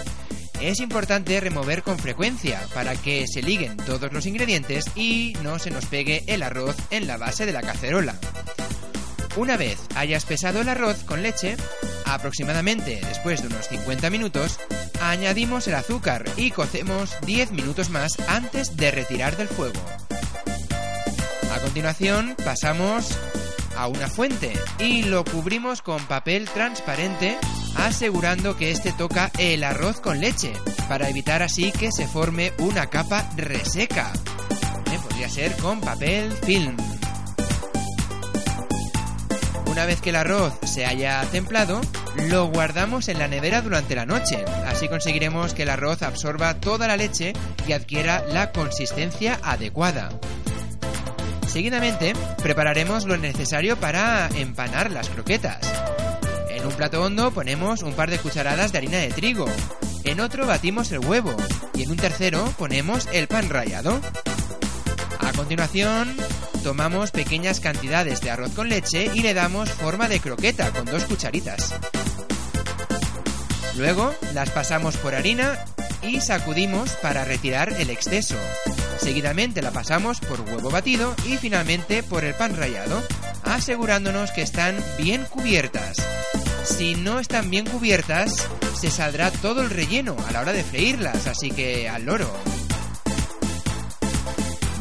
Es 0.60 0.80
importante 0.80 1.40
remover 1.40 1.82
con 1.82 1.98
frecuencia 1.98 2.60
para 2.72 2.94
que 2.96 3.26
se 3.26 3.42
liguen 3.42 3.76
todos 3.76 4.12
los 4.12 4.26
ingredientes 4.26 4.86
y 4.94 5.36
no 5.42 5.58
se 5.58 5.70
nos 5.70 5.86
pegue 5.86 6.24
el 6.26 6.42
arroz 6.42 6.76
en 6.90 7.06
la 7.06 7.16
base 7.16 7.46
de 7.46 7.52
la 7.52 7.62
cacerola. 7.62 8.16
Una 9.36 9.56
vez 9.56 9.78
haya 9.96 10.16
espesado 10.16 10.60
el 10.60 10.68
arroz 10.68 11.02
con 11.04 11.22
leche, 11.22 11.56
aproximadamente 12.06 13.00
después 13.08 13.42
de 13.42 13.48
unos 13.48 13.68
50 13.68 14.08
minutos, 14.10 14.60
añadimos 15.00 15.66
el 15.66 15.74
azúcar 15.74 16.24
y 16.36 16.50
cocemos 16.50 17.10
10 17.26 17.50
minutos 17.50 17.90
más 17.90 18.12
antes 18.28 18.76
de 18.76 18.90
retirar 18.92 19.36
del 19.36 19.48
fuego. 19.48 19.80
A 21.52 21.58
continuación 21.60 22.36
pasamos 22.44 23.16
a 23.76 23.86
una 23.86 24.08
fuente 24.08 24.52
y 24.78 25.02
lo 25.04 25.24
cubrimos 25.24 25.82
con 25.82 26.04
papel 26.06 26.48
transparente 26.48 27.38
asegurando 27.76 28.56
que 28.56 28.70
este 28.70 28.92
toca 28.92 29.30
el 29.38 29.64
arroz 29.64 30.00
con 30.00 30.20
leche 30.20 30.52
para 30.88 31.08
evitar 31.08 31.42
así 31.42 31.72
que 31.72 31.90
se 31.92 32.06
forme 32.06 32.52
una 32.58 32.86
capa 32.86 33.28
reseca. 33.36 34.12
Eh, 34.92 34.98
Podría 35.02 35.28
ser 35.28 35.56
con 35.56 35.80
papel 35.80 36.32
film. 36.32 36.76
Una 39.66 39.86
vez 39.86 40.00
que 40.00 40.10
el 40.10 40.16
arroz 40.16 40.54
se 40.64 40.86
haya 40.86 41.20
templado, 41.32 41.80
lo 42.28 42.46
guardamos 42.46 43.08
en 43.08 43.18
la 43.18 43.26
nevera 43.26 43.60
durante 43.60 43.96
la 43.96 44.06
noche. 44.06 44.44
Así 44.66 44.88
conseguiremos 44.88 45.52
que 45.52 45.64
el 45.64 45.70
arroz 45.70 46.02
absorba 46.02 46.54
toda 46.60 46.86
la 46.86 46.96
leche 46.96 47.32
y 47.66 47.72
adquiera 47.72 48.24
la 48.28 48.52
consistencia 48.52 49.40
adecuada. 49.42 50.10
Seguidamente, 51.54 52.14
prepararemos 52.42 53.04
lo 53.04 53.16
necesario 53.16 53.76
para 53.76 54.28
empanar 54.34 54.90
las 54.90 55.08
croquetas. 55.08 55.60
En 56.48 56.66
un 56.66 56.72
plato 56.72 57.00
hondo 57.00 57.30
ponemos 57.30 57.84
un 57.84 57.92
par 57.92 58.10
de 58.10 58.18
cucharadas 58.18 58.72
de 58.72 58.78
harina 58.78 58.98
de 58.98 59.12
trigo. 59.12 59.46
En 60.02 60.18
otro 60.18 60.48
batimos 60.48 60.90
el 60.90 60.98
huevo. 60.98 61.32
Y 61.74 61.84
en 61.84 61.92
un 61.92 61.96
tercero 61.96 62.52
ponemos 62.58 63.06
el 63.12 63.28
pan 63.28 63.50
rallado. 63.50 64.00
A 65.20 65.32
continuación, 65.32 66.16
tomamos 66.64 67.12
pequeñas 67.12 67.60
cantidades 67.60 68.20
de 68.20 68.32
arroz 68.32 68.52
con 68.52 68.68
leche 68.68 69.08
y 69.14 69.20
le 69.20 69.32
damos 69.32 69.70
forma 69.70 70.08
de 70.08 70.18
croqueta 70.18 70.72
con 70.72 70.86
dos 70.86 71.04
cucharitas. 71.04 71.72
Luego 73.76 74.12
las 74.32 74.50
pasamos 74.50 74.96
por 74.96 75.14
harina 75.14 75.64
y 76.02 76.20
sacudimos 76.20 76.90
para 76.94 77.24
retirar 77.24 77.72
el 77.74 77.90
exceso. 77.90 78.34
Seguidamente 78.98 79.62
la 79.62 79.70
pasamos 79.70 80.20
por 80.20 80.40
huevo 80.40 80.70
batido 80.70 81.14
y 81.26 81.36
finalmente 81.36 82.02
por 82.02 82.24
el 82.24 82.34
pan 82.34 82.56
rallado. 82.56 83.02
asegurándonos 83.44 84.30
que 84.32 84.42
están 84.42 84.76
bien 84.98 85.24
cubiertas. 85.28 85.98
Si 86.64 86.94
no 86.94 87.20
están 87.20 87.50
bien 87.50 87.66
cubiertas, 87.66 88.48
se 88.80 88.90
saldrá 88.90 89.30
todo 89.30 89.60
el 89.60 89.70
relleno 89.70 90.16
a 90.26 90.32
la 90.32 90.40
hora 90.40 90.52
de 90.52 90.64
freírlas, 90.64 91.26
así 91.26 91.50
que 91.50 91.88
al 91.88 92.06
loro. 92.06 92.30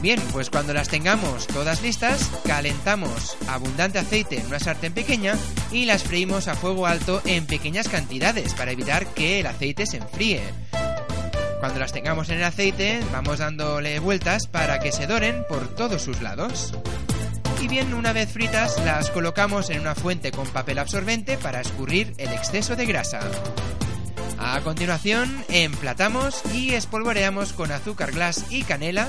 Bien, 0.01 0.19
pues 0.33 0.49
cuando 0.49 0.73
las 0.73 0.89
tengamos 0.89 1.47
todas 1.47 1.81
listas, 1.81 2.29
calentamos 2.45 3.37
abundante 3.47 3.99
aceite 3.99 4.37
en 4.37 4.47
una 4.47 4.59
sartén 4.59 4.93
pequeña 4.93 5.35
y 5.71 5.85
las 5.85 6.03
freímos 6.03 6.49
a 6.49 6.55
fuego 6.55 6.87
alto 6.87 7.21
en 7.25 7.45
pequeñas 7.45 7.87
cantidades 7.87 8.53
para 8.53 8.71
evitar 8.71 9.07
que 9.07 9.39
el 9.39 9.47
aceite 9.47 9.85
se 9.85 9.97
enfríe. 9.97 10.41
Cuando 11.63 11.79
las 11.79 11.93
tengamos 11.93 12.27
en 12.27 12.39
el 12.39 12.43
aceite, 12.43 12.99
vamos 13.13 13.39
dándole 13.39 13.97
vueltas 13.99 14.47
para 14.47 14.81
que 14.81 14.91
se 14.91 15.07
doren 15.07 15.45
por 15.47 15.65
todos 15.69 16.01
sus 16.01 16.21
lados. 16.21 16.73
Y 17.61 17.69
bien, 17.69 17.93
una 17.93 18.11
vez 18.11 18.33
fritas, 18.33 18.83
las 18.83 19.09
colocamos 19.11 19.69
en 19.69 19.79
una 19.79 19.95
fuente 19.95 20.31
con 20.31 20.45
papel 20.45 20.77
absorbente 20.77 21.37
para 21.37 21.61
escurrir 21.61 22.15
el 22.17 22.33
exceso 22.33 22.75
de 22.75 22.85
grasa. 22.85 23.21
A 24.37 24.59
continuación, 24.59 25.45
emplatamos 25.47 26.41
y 26.53 26.73
espolvoreamos 26.73 27.53
con 27.53 27.71
azúcar 27.71 28.11
glass 28.11 28.43
y 28.49 28.63
canela, 28.63 29.07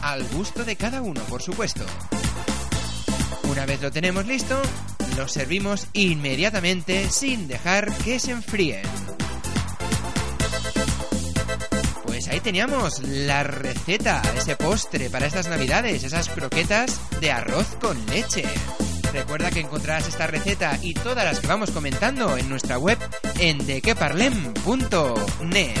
al 0.00 0.22
gusto 0.28 0.64
de 0.64 0.76
cada 0.76 1.02
uno, 1.02 1.20
por 1.22 1.42
supuesto. 1.42 1.84
Una 3.50 3.66
vez 3.66 3.82
lo 3.82 3.90
tenemos 3.90 4.26
listo, 4.26 4.62
lo 5.16 5.26
servimos 5.26 5.88
inmediatamente 5.92 7.10
sin 7.10 7.48
dejar 7.48 7.92
que 8.04 8.20
se 8.20 8.30
enfríen. 8.30 8.82
Ahí 12.30 12.40
teníamos 12.40 13.02
la 13.02 13.42
receta, 13.42 14.22
ese 14.36 14.56
postre 14.56 15.10
para 15.10 15.26
estas 15.26 15.48
navidades, 15.48 16.04
esas 16.04 16.28
croquetas 16.28 17.00
de 17.20 17.32
arroz 17.32 17.66
con 17.80 18.06
leche. 18.06 18.44
Recuerda 19.12 19.50
que 19.50 19.60
encontrarás 19.60 20.06
esta 20.06 20.28
receta 20.28 20.78
y 20.80 20.94
todas 20.94 21.24
las 21.24 21.40
que 21.40 21.48
vamos 21.48 21.72
comentando 21.72 22.36
en 22.36 22.48
nuestra 22.48 22.78
web 22.78 22.98
en 23.40 23.66
dequeparlem.net. 23.66 25.80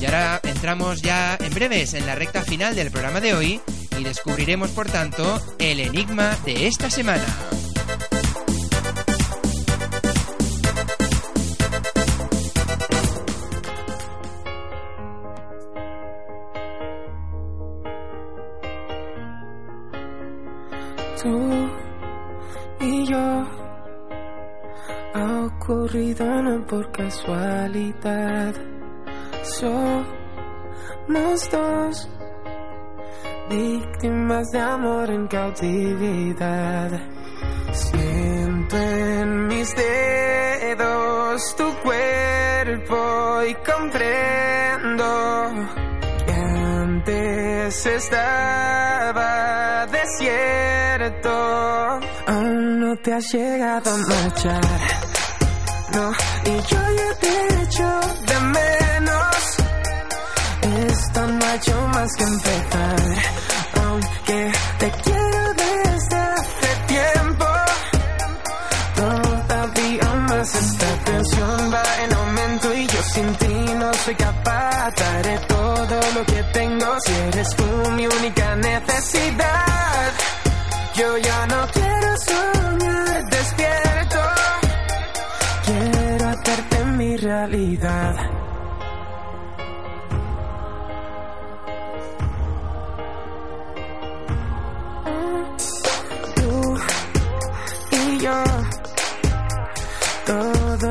Y 0.00 0.04
ahora 0.04 0.40
entramos 0.44 1.02
ya 1.02 1.36
en 1.40 1.52
breves 1.52 1.94
en 1.94 2.06
la 2.06 2.14
recta 2.14 2.42
final 2.42 2.76
del 2.76 2.92
programa 2.92 3.20
de 3.20 3.34
hoy 3.34 3.60
y 3.98 4.04
descubriremos 4.04 4.70
por 4.70 4.88
tanto 4.88 5.42
el 5.58 5.80
enigma 5.80 6.36
de 6.44 6.68
esta 6.68 6.90
semana. 6.90 7.24
Por 26.68 26.92
casualidad. 26.92 28.54
Somos 29.58 31.50
dos 31.50 32.08
víctimas 33.48 34.50
de 34.50 34.60
amor 34.60 35.08
en 35.10 35.26
cautividad. 35.28 36.90
Siento 37.72 38.76
en 38.76 39.46
mis 39.46 39.74
dedos 39.74 41.56
tu 41.56 41.72
cuerpo 41.82 43.42
y 43.48 43.54
comprendo 43.54 45.04
que 46.26 46.32
antes 46.32 47.86
estaba 47.86 49.86
desierto. 49.86 51.30
Aún 52.26 52.80
no 52.80 52.96
te 52.96 53.12
has 53.12 53.32
llegado 53.32 53.90
a 53.90 53.96
marchar. 53.96 55.05
Y 55.96 55.98
yo 55.98 56.76
ya 56.98 57.14
te 57.20 57.62
echo 57.62 58.00
de 58.26 58.40
menos. 58.40 59.36
Esto 60.92 61.26
no 61.26 61.46
ha 61.46 61.54
hecho 61.54 61.88
más 61.88 62.12
que 62.16 62.24
empezar. 62.24 62.96
Aunque 63.82 64.52
te 64.78 64.90
quiero 64.90 65.54
desde 65.54 66.16
hace 66.16 66.68
tiempo. 66.86 67.46
Todavía 68.94 70.14
más 70.28 70.54
esta 70.54 70.86
tensión 71.04 71.72
va 71.72 71.82
en 72.04 72.12
aumento 72.12 72.74
y 72.74 72.86
yo 72.86 73.02
sin 73.14 73.34
ti 73.36 73.74
no 73.78 73.94
soy 73.94 74.14
capaz. 74.16 74.90
Daré 74.96 75.38
todo 75.48 76.00
lo 76.14 76.26
que 76.26 76.42
tengo 76.52 76.86
si 77.06 77.12
eres 77.28 77.48
tú 77.56 77.90
mi 77.92 78.06
única 78.06 78.54
necesidad. 78.56 80.12
Yo 80.94 81.16
ya 81.16 81.46
no 81.46 81.66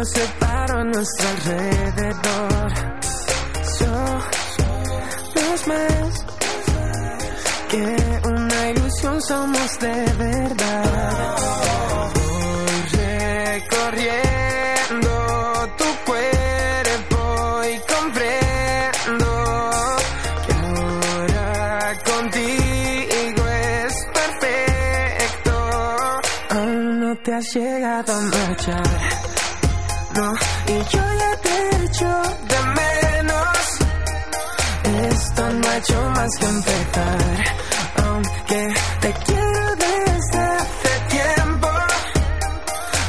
todo 0.06 0.14
se 0.14 0.26
paró 0.40 0.80
a 0.80 0.84
nuestro 0.84 1.30
alrededor. 1.30 2.74
Somos 3.80 5.68
más 5.68 6.26
que 7.70 7.96
una 8.28 8.70
ilusión, 8.70 9.22
somos 9.22 9.80
de 9.80 10.06
verdad. 10.18 11.36
Recorriendo 12.92 15.12
tu 15.78 15.86
cuerpo 16.06 17.62
y 17.64 17.80
comprendo 17.94 19.30
que 20.46 20.54
ahora 20.54 21.96
contigo 22.06 23.44
es 23.48 23.94
perfecto. 24.14 25.54
Aún 26.50 27.00
no 27.00 27.16
te 27.18 27.34
has 27.34 27.56
llegado 27.56 28.14
a 28.14 28.22
marchar. 28.22 29.15
Y 30.16 30.18
yo 30.18 31.04
ya 31.20 31.36
te 31.44 31.86
echo 31.86 32.08
de 32.48 32.60
menos. 32.80 33.58
Esto 35.12 35.50
no 35.52 35.68
ha 35.68 35.78
hecho 35.78 36.10
más 36.12 36.38
que 36.38 36.46
empezar. 36.46 37.44
Aunque 37.98 38.74
te 39.02 39.14
quiero 39.26 39.76
desde 39.76 40.40
hace 40.40 41.00
tiempo. 41.10 41.68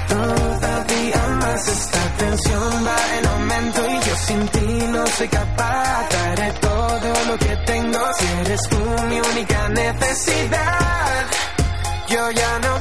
Todavía 0.09 1.29
más 1.41 1.69
esta 1.69 2.03
tensión 2.19 2.87
va 2.87 3.19
en 3.19 3.27
aumento 3.27 3.87
y 3.89 4.01
yo 4.01 4.17
sin 4.27 4.49
ti 4.49 4.87
no 4.91 5.07
soy 5.07 5.29
capaz. 5.29 6.09
Daré 6.11 6.53
todo 6.61 7.25
lo 7.29 7.39
que 7.39 7.57
tengo 7.67 8.01
si 8.19 8.27
eres 8.41 8.63
tú 8.69 8.79
mi 9.09 9.21
única 9.21 9.69
necesidad. 9.69 11.27
Yo 12.09 12.31
ya 12.33 12.59
no 12.59 12.76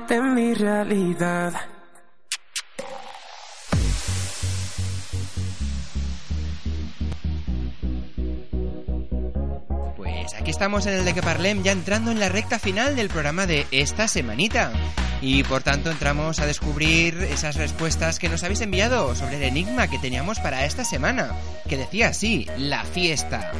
mi 0.00 0.54
realidad. 0.54 1.52
Pues 9.96 10.34
aquí 10.34 10.50
estamos 10.50 10.86
en 10.86 10.94
el 10.94 11.04
de 11.04 11.12
que 11.12 11.20
parlem, 11.20 11.62
ya 11.62 11.72
entrando 11.72 12.10
en 12.10 12.20
la 12.20 12.30
recta 12.30 12.58
final 12.58 12.96
del 12.96 13.08
programa 13.08 13.46
de 13.46 13.66
esta 13.70 14.08
semanita. 14.08 14.72
Y 15.20 15.44
por 15.44 15.62
tanto 15.62 15.90
entramos 15.90 16.40
a 16.40 16.46
descubrir 16.46 17.14
esas 17.30 17.56
respuestas 17.56 18.18
que 18.18 18.30
nos 18.30 18.42
habéis 18.44 18.62
enviado 18.62 19.14
sobre 19.14 19.36
el 19.36 19.42
enigma 19.42 19.88
que 19.88 19.98
teníamos 19.98 20.40
para 20.40 20.64
esta 20.64 20.84
semana, 20.84 21.32
que 21.68 21.76
decía 21.76 22.08
así, 22.08 22.46
la 22.56 22.84
fiesta. 22.84 23.52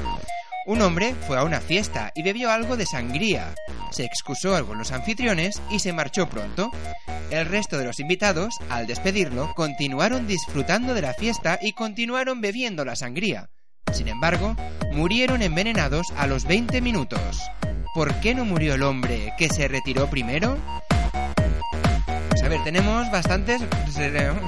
Un 0.65 0.81
hombre 0.81 1.15
fue 1.27 1.39
a 1.39 1.43
una 1.43 1.61
fiesta 1.61 2.13
y 2.15 2.23
bebió 2.23 2.51
algo 2.51 2.77
de 2.77 2.87
sangría. 2.87 3.55
Se 3.91 4.05
excusó 4.05 4.65
con 4.65 4.79
los 4.79 4.93
anfitriones 4.93 5.61
y 5.71 5.81
se 5.81 5.93
marchó 5.93 6.29
pronto. 6.29 6.71
El 7.31 7.47
resto 7.47 7.79
de 7.79 7.85
los 7.85 7.99
invitados, 7.99 8.55
al 8.71 8.87
despedirlo, 8.87 9.53
continuaron 9.57 10.29
disfrutando 10.29 10.95
de 10.95 11.03
la 11.03 11.15
fiesta 11.15 11.59
y 11.61 11.73
continuaron 11.73 12.41
bebiendo 12.41 12.85
la 12.85 12.95
sangría. 12.95 13.51
Sin 13.93 14.07
embargo, 14.07 14.55
murieron 14.93 15.43
envenenados 15.43 16.13
a 16.17 16.29
los 16.29 16.45
20 16.45 16.81
minutos. 16.81 17.43
¿Por 17.93 18.15
qué 18.21 18.35
no 18.35 18.45
murió 18.45 18.75
el 18.75 18.85
hombre 18.85 19.35
que 19.37 19.49
se 19.49 19.67
retiró 19.67 20.09
primero? 20.09 20.57
Pues 22.31 22.43
a 22.43 22.49
ver, 22.49 22.63
tenemos 22.63 23.11
bastantes, 23.11 23.63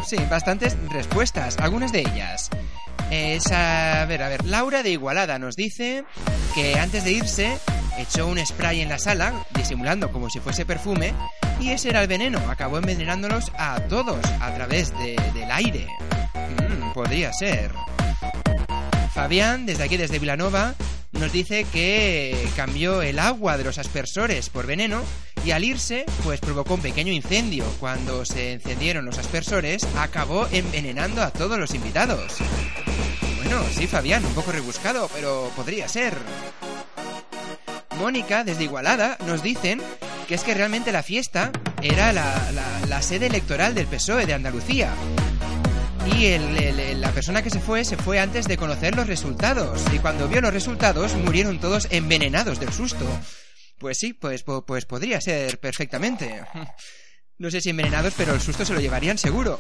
sí, 0.07 0.17
bastantes 0.31 0.77
respuestas, 0.91 1.59
algunas 1.59 1.91
de 1.91 2.01
ellas. 2.01 2.51
Es 3.11 3.51
a 3.53 4.05
ver, 4.07 4.23
a 4.23 4.29
ver, 4.29 4.45
Laura 4.45 4.83
de 4.83 4.91
Igualada 4.91 5.39
nos 5.39 5.57
dice 5.57 6.05
que 6.55 6.79
antes 6.79 7.05
de 7.05 7.13
irse 7.13 7.59
echó 7.99 8.27
un 8.27 8.45
spray 8.45 8.81
en 8.81 8.89
la 8.89 8.99
sala, 8.99 9.45
disimulando 9.55 10.11
como 10.11 10.31
si 10.31 10.41
fuese 10.41 10.65
perfume, 10.65 11.13
y 11.61 11.71
ese 11.71 11.91
era 11.91 12.03
el 12.03 12.09
veneno, 12.09 12.39
acabó 12.51 12.79
envenenándolos 12.79 13.53
a 13.57 13.81
todos 13.89 14.19
a 14.41 14.55
través 14.55 14.93
del 14.99 15.51
aire. 15.51 15.87
Mm, 16.35 16.93
podría 16.93 17.33
ser. 17.33 17.73
Fabián, 19.13 19.65
desde 19.67 19.85
aquí, 19.85 19.97
desde 19.97 20.19
Vilanova, 20.19 20.75
nos 21.19 21.33
dice 21.33 21.67
que 21.73 22.49
cambió 22.57 23.03
el 23.03 23.19
agua 23.19 23.57
de 23.57 23.65
los 23.65 23.79
aspersores 23.79 24.51
por 24.51 24.67
veneno 24.67 25.03
y 25.45 25.51
al 25.51 25.65
irse, 25.65 26.07
pues 26.23 26.41
provocó 26.41 26.75
un 26.75 26.81
pequeño 26.81 27.13
incendio. 27.13 27.65
Cuando 27.81 28.25
se 28.25 28.55
encendieron 28.55 29.05
los 29.05 29.19
aspersores, 29.19 29.87
acabó 29.97 30.49
envenenando 30.51 31.23
a 31.23 31.31
todos 31.31 31.59
los 31.59 31.75
invitados. 31.75 32.37
Bueno, 33.37 33.63
sí, 33.73 33.87
Fabián, 33.87 34.25
un 34.25 34.35
poco 34.35 34.53
rebuscado, 34.53 35.11
pero 35.13 35.51
podría 35.55 35.89
ser. 35.89 36.15
Mónica, 37.99 38.43
desde 38.43 38.65
Igualada, 38.65 39.19
nos 39.27 39.43
dicen 39.43 39.81
que 40.27 40.35
es 40.35 40.43
que 40.43 40.55
realmente 40.55 40.93
la 40.93 41.03
fiesta 41.03 41.53
era 41.83 42.13
la, 42.13 42.51
la 42.89 43.03
sede 43.03 43.27
electoral 43.27 43.75
del 43.75 43.87
PSOE 43.87 44.27
de 44.27 44.35
Andalucía 44.35 44.95
y 46.07 46.39
la 46.97 47.11
persona 47.13 47.43
que 47.43 47.51
se 47.51 47.61
fue 47.61 47.85
se 47.85 47.97
fue 47.97 48.19
antes 48.19 48.47
de 48.47 48.57
conocer 48.57 48.95
los 48.97 49.07
resultados 49.07 49.83
y 49.93 49.99
cuando 49.99 50.29
vio 50.29 50.41
los 50.41 50.53
resultados 50.53 51.15
murieron 51.15 51.61
todos 51.61 51.89
envenenados 51.91 52.61
del 52.61 52.73
susto. 52.73 53.07
Pues 53.79 53.99
sí, 53.99 54.13
pues, 54.13 54.45
pues 54.45 54.87
podría 54.87 55.21
ser 55.21 55.59
perfectamente. 55.61 56.43
No 57.37 57.51
sé 57.51 57.61
si 57.61 57.71
envenenados, 57.71 58.15
pero 58.17 58.33
el 58.33 58.41
susto 58.41 58.65
se 58.65 58.73
lo 58.73 58.79
llevarían 58.79 59.19
seguro. 59.19 59.57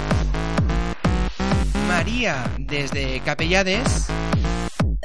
María, 1.89 2.49
desde 2.57 3.21
Capellades, 3.25 4.07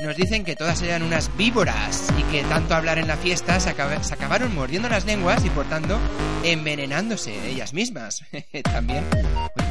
nos 0.02 0.16
dicen 0.16 0.43
que 0.43 0.56
todas 0.56 0.82
eran 0.82 1.04
unas 1.04 1.36
víboras 1.36 2.08
y 2.18 2.24
que 2.32 2.43
tanto 2.43 2.74
hablar 2.74 3.00
en 3.00 3.08
la 3.08 3.18
fiesta 3.18 3.60
se, 3.60 3.70
acabaron 3.70 4.56
mordiendo 4.56 4.88
las 4.89 5.06
lenguas 5.06 5.43
y 5.45 5.50
por 5.50 5.66
tanto 5.66 6.00
envenenándose 6.43 7.34
ellas 7.50 7.74
mismas. 7.74 8.24
También 8.64 9.04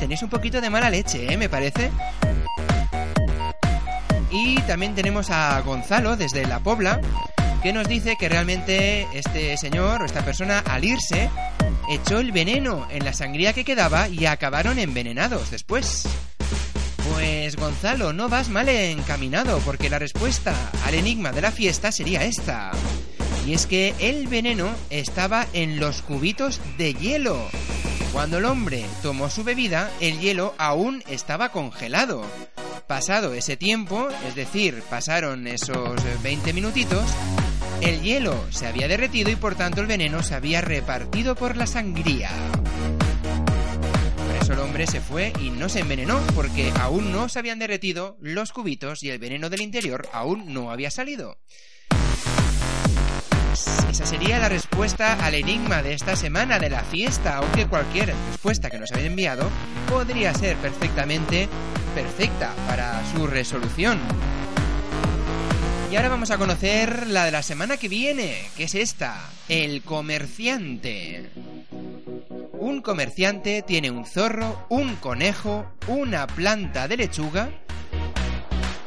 tenéis 0.00 0.22
un 0.22 0.28
poquito 0.28 0.60
de 0.60 0.70
mala 0.70 0.90
leche, 0.90 1.32
¿eh? 1.32 1.36
Me 1.36 1.48
parece. 1.48 1.90
Y 4.30 4.60
también 4.62 4.94
tenemos 4.94 5.30
a 5.30 5.58
Gonzalo 5.62 6.16
desde 6.16 6.46
La 6.46 6.60
Pobla 6.60 7.00
que 7.62 7.72
nos 7.72 7.88
dice 7.88 8.16
que 8.16 8.28
realmente 8.28 9.06
este 9.14 9.56
señor 9.56 10.02
o 10.02 10.04
esta 10.04 10.22
persona 10.22 10.58
al 10.60 10.84
irse 10.84 11.30
echó 11.88 12.18
el 12.18 12.30
veneno 12.30 12.86
en 12.90 13.04
la 13.04 13.14
sangría 13.14 13.52
que 13.52 13.64
quedaba 13.64 14.08
y 14.08 14.26
acabaron 14.26 14.78
envenenados 14.78 15.50
después. 15.50 16.06
Pues 17.18 17.56
Gonzalo, 17.56 18.12
no 18.12 18.28
vas 18.28 18.48
mal 18.48 18.68
encaminado, 18.68 19.58
porque 19.64 19.90
la 19.90 19.98
respuesta 19.98 20.54
al 20.84 20.94
enigma 20.94 21.32
de 21.32 21.40
la 21.40 21.50
fiesta 21.50 21.90
sería 21.90 22.22
esta. 22.22 22.70
Y 23.44 23.54
es 23.54 23.66
que 23.66 23.92
el 23.98 24.28
veneno 24.28 24.68
estaba 24.88 25.44
en 25.52 25.80
los 25.80 26.02
cubitos 26.02 26.60
de 26.76 26.94
hielo. 26.94 27.36
Cuando 28.12 28.38
el 28.38 28.44
hombre 28.44 28.86
tomó 29.02 29.30
su 29.30 29.42
bebida, 29.42 29.90
el 29.98 30.20
hielo 30.20 30.54
aún 30.58 31.02
estaba 31.08 31.48
congelado. 31.50 32.24
Pasado 32.86 33.34
ese 33.34 33.56
tiempo, 33.56 34.06
es 34.28 34.36
decir, 34.36 34.80
pasaron 34.88 35.48
esos 35.48 36.00
20 36.22 36.52
minutitos, 36.52 37.04
el 37.80 38.00
hielo 38.00 38.46
se 38.50 38.68
había 38.68 38.86
derretido 38.86 39.28
y 39.28 39.34
por 39.34 39.56
tanto 39.56 39.80
el 39.80 39.88
veneno 39.88 40.22
se 40.22 40.36
había 40.36 40.60
repartido 40.60 41.34
por 41.34 41.56
la 41.56 41.66
sangría 41.66 42.30
el 44.52 44.60
hombre 44.60 44.86
se 44.86 45.00
fue 45.00 45.32
y 45.40 45.50
no 45.50 45.68
se 45.68 45.80
envenenó 45.80 46.20
porque 46.34 46.72
aún 46.80 47.12
no 47.12 47.28
se 47.28 47.38
habían 47.38 47.58
derretido 47.58 48.16
los 48.20 48.52
cubitos 48.52 49.02
y 49.02 49.10
el 49.10 49.18
veneno 49.18 49.50
del 49.50 49.60
interior 49.60 50.08
aún 50.12 50.52
no 50.52 50.70
había 50.70 50.90
salido. 50.90 51.38
Esa 53.90 54.06
sería 54.06 54.38
la 54.38 54.48
respuesta 54.48 55.14
al 55.24 55.34
enigma 55.34 55.82
de 55.82 55.94
esta 55.94 56.14
semana 56.14 56.58
de 56.58 56.70
la 56.70 56.84
fiesta, 56.84 57.38
aunque 57.38 57.66
cualquier 57.66 58.14
respuesta 58.30 58.70
que 58.70 58.78
nos 58.78 58.92
habéis 58.92 59.08
enviado 59.08 59.50
podría 59.88 60.32
ser 60.34 60.56
perfectamente 60.56 61.48
perfecta 61.94 62.54
para 62.66 63.02
su 63.12 63.26
resolución. 63.26 63.98
Y 65.90 65.96
ahora 65.96 66.10
vamos 66.10 66.30
a 66.30 66.38
conocer 66.38 67.06
la 67.08 67.24
de 67.24 67.32
la 67.32 67.42
semana 67.42 67.76
que 67.76 67.88
viene, 67.88 68.48
que 68.56 68.64
es 68.64 68.74
esta, 68.74 69.30
el 69.48 69.82
comerciante. 69.82 71.30
Un 72.60 72.82
comerciante 72.82 73.62
tiene 73.62 73.88
un 73.92 74.04
zorro, 74.04 74.66
un 74.68 74.96
conejo, 74.96 75.64
una 75.86 76.26
planta 76.26 76.88
de 76.88 76.96
lechuga. 76.96 77.50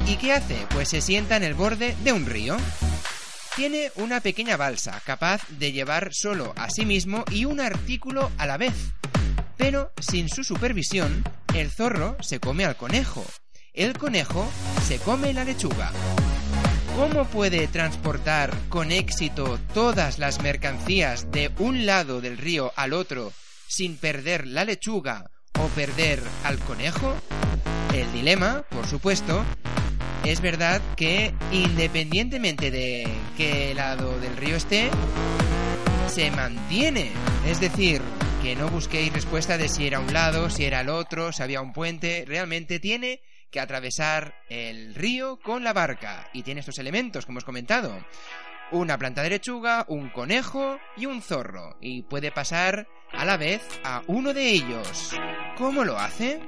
¿Y 0.06 0.16
qué 0.16 0.34
hace? 0.34 0.66
Pues 0.74 0.90
se 0.90 1.00
sienta 1.00 1.36
en 1.36 1.42
el 1.42 1.54
borde 1.54 1.96
de 2.04 2.12
un 2.12 2.26
río. 2.26 2.58
Tiene 3.56 3.90
una 3.96 4.20
pequeña 4.20 4.58
balsa 4.58 5.00
capaz 5.06 5.48
de 5.48 5.72
llevar 5.72 6.10
solo 6.12 6.52
a 6.56 6.68
sí 6.68 6.84
mismo 6.84 7.24
y 7.30 7.46
un 7.46 7.60
artículo 7.60 8.30
a 8.36 8.44
la 8.44 8.58
vez. 8.58 8.74
Pero 9.56 9.92
sin 9.98 10.28
su 10.28 10.44
supervisión, 10.44 11.24
el 11.54 11.70
zorro 11.70 12.18
se 12.20 12.40
come 12.40 12.66
al 12.66 12.76
conejo. 12.76 13.24
El 13.72 13.96
conejo 13.96 14.46
se 14.86 14.98
come 14.98 15.32
la 15.32 15.44
lechuga. 15.44 15.92
¿Cómo 16.94 17.24
puede 17.24 17.68
transportar 17.68 18.52
con 18.68 18.92
éxito 18.92 19.58
todas 19.72 20.18
las 20.18 20.42
mercancías 20.42 21.30
de 21.30 21.50
un 21.58 21.86
lado 21.86 22.20
del 22.20 22.36
río 22.36 22.70
al 22.76 22.92
otro 22.92 23.32
sin 23.72 23.96
perder 23.96 24.46
la 24.46 24.66
lechuga 24.66 25.30
o 25.58 25.66
perder 25.68 26.22
al 26.44 26.58
conejo? 26.58 27.16
El 27.94 28.12
dilema, 28.12 28.66
por 28.68 28.86
supuesto, 28.86 29.44
es 30.24 30.42
verdad 30.42 30.82
que 30.94 31.32
independientemente 31.52 32.70
de 32.70 33.08
qué 33.38 33.74
lado 33.74 34.20
del 34.20 34.36
río 34.36 34.56
esté, 34.56 34.90
se 36.08 36.30
mantiene. 36.30 37.12
Es 37.46 37.60
decir, 37.60 38.02
que 38.42 38.54
no 38.56 38.68
busquéis 38.68 39.10
respuesta 39.10 39.56
de 39.56 39.70
si 39.70 39.86
era 39.86 40.00
un 40.00 40.12
lado, 40.12 40.50
si 40.50 40.64
era 40.64 40.82
el 40.82 40.90
otro, 40.90 41.32
si 41.32 41.42
había 41.42 41.62
un 41.62 41.72
puente. 41.72 42.24
Realmente 42.26 42.78
tiene 42.78 43.22
que 43.50 43.60
atravesar 43.60 44.34
el 44.50 44.94
río 44.94 45.38
con 45.38 45.64
la 45.64 45.72
barca. 45.72 46.28
Y 46.34 46.42
tiene 46.42 46.60
estos 46.60 46.78
elementos, 46.78 47.24
como 47.24 47.38
os 47.38 47.44
comentado. 47.44 48.04
Una 48.70 48.98
planta 48.98 49.22
de 49.22 49.30
lechuga, 49.30 49.86
un 49.88 50.10
conejo 50.10 50.78
y 50.96 51.06
un 51.06 51.22
zorro. 51.22 51.78
Y 51.80 52.02
puede 52.02 52.32
pasar 52.32 52.86
a 53.12 53.24
la 53.24 53.36
vez 53.36 53.62
a 53.84 54.02
uno 54.06 54.32
de 54.34 54.50
ellos. 54.50 55.14
¿Cómo 55.56 55.84
lo 55.84 55.98
hace? 55.98 56.40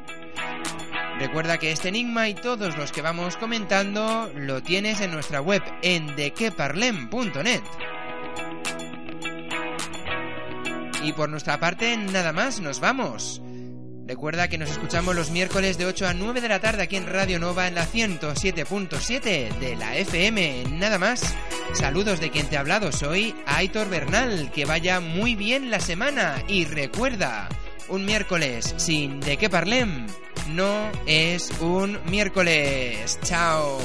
Recuerda 1.18 1.58
que 1.58 1.70
este 1.70 1.88
enigma 1.88 2.28
y 2.28 2.34
todos 2.34 2.76
los 2.76 2.90
que 2.90 3.02
vamos 3.02 3.36
comentando 3.36 4.30
lo 4.34 4.62
tienes 4.62 5.00
en 5.00 5.12
nuestra 5.12 5.40
web 5.40 5.62
en 5.82 6.16
dequeparlem.net. 6.16 7.62
Y 11.04 11.12
por 11.12 11.28
nuestra 11.28 11.60
parte, 11.60 11.96
nada 11.96 12.32
más, 12.32 12.60
nos 12.60 12.80
vamos. 12.80 13.42
Recuerda 14.06 14.48
que 14.48 14.58
nos 14.58 14.70
escuchamos 14.70 15.14
los 15.14 15.30
miércoles 15.30 15.78
de 15.78 15.86
8 15.86 16.06
a 16.08 16.14
9 16.14 16.42
de 16.42 16.48
la 16.48 16.60
tarde 16.60 16.82
aquí 16.82 16.96
en 16.96 17.06
Radio 17.06 17.38
Nova 17.38 17.68
en 17.68 17.74
la 17.74 17.86
107.7 17.86 19.58
de 19.58 19.76
la 19.76 19.96
FM. 19.96 20.64
Nada 20.72 20.98
más. 20.98 21.34
Saludos 21.72 22.20
de 22.20 22.30
quien 22.30 22.46
te 22.46 22.56
ha 22.56 22.60
hablado. 22.60 22.92
Soy 22.92 23.34
Aitor 23.46 23.88
Bernal. 23.88 24.50
Que 24.52 24.66
vaya 24.66 25.00
muy 25.00 25.36
bien 25.36 25.70
la 25.70 25.80
semana. 25.80 26.42
Y 26.48 26.66
recuerda, 26.66 27.48
un 27.88 28.04
miércoles 28.04 28.74
sin 28.76 29.20
de 29.20 29.38
qué 29.38 29.48
parlem 29.48 30.06
no 30.50 30.90
es 31.06 31.50
un 31.60 31.98
miércoles. 32.10 33.18
Chao. 33.22 33.78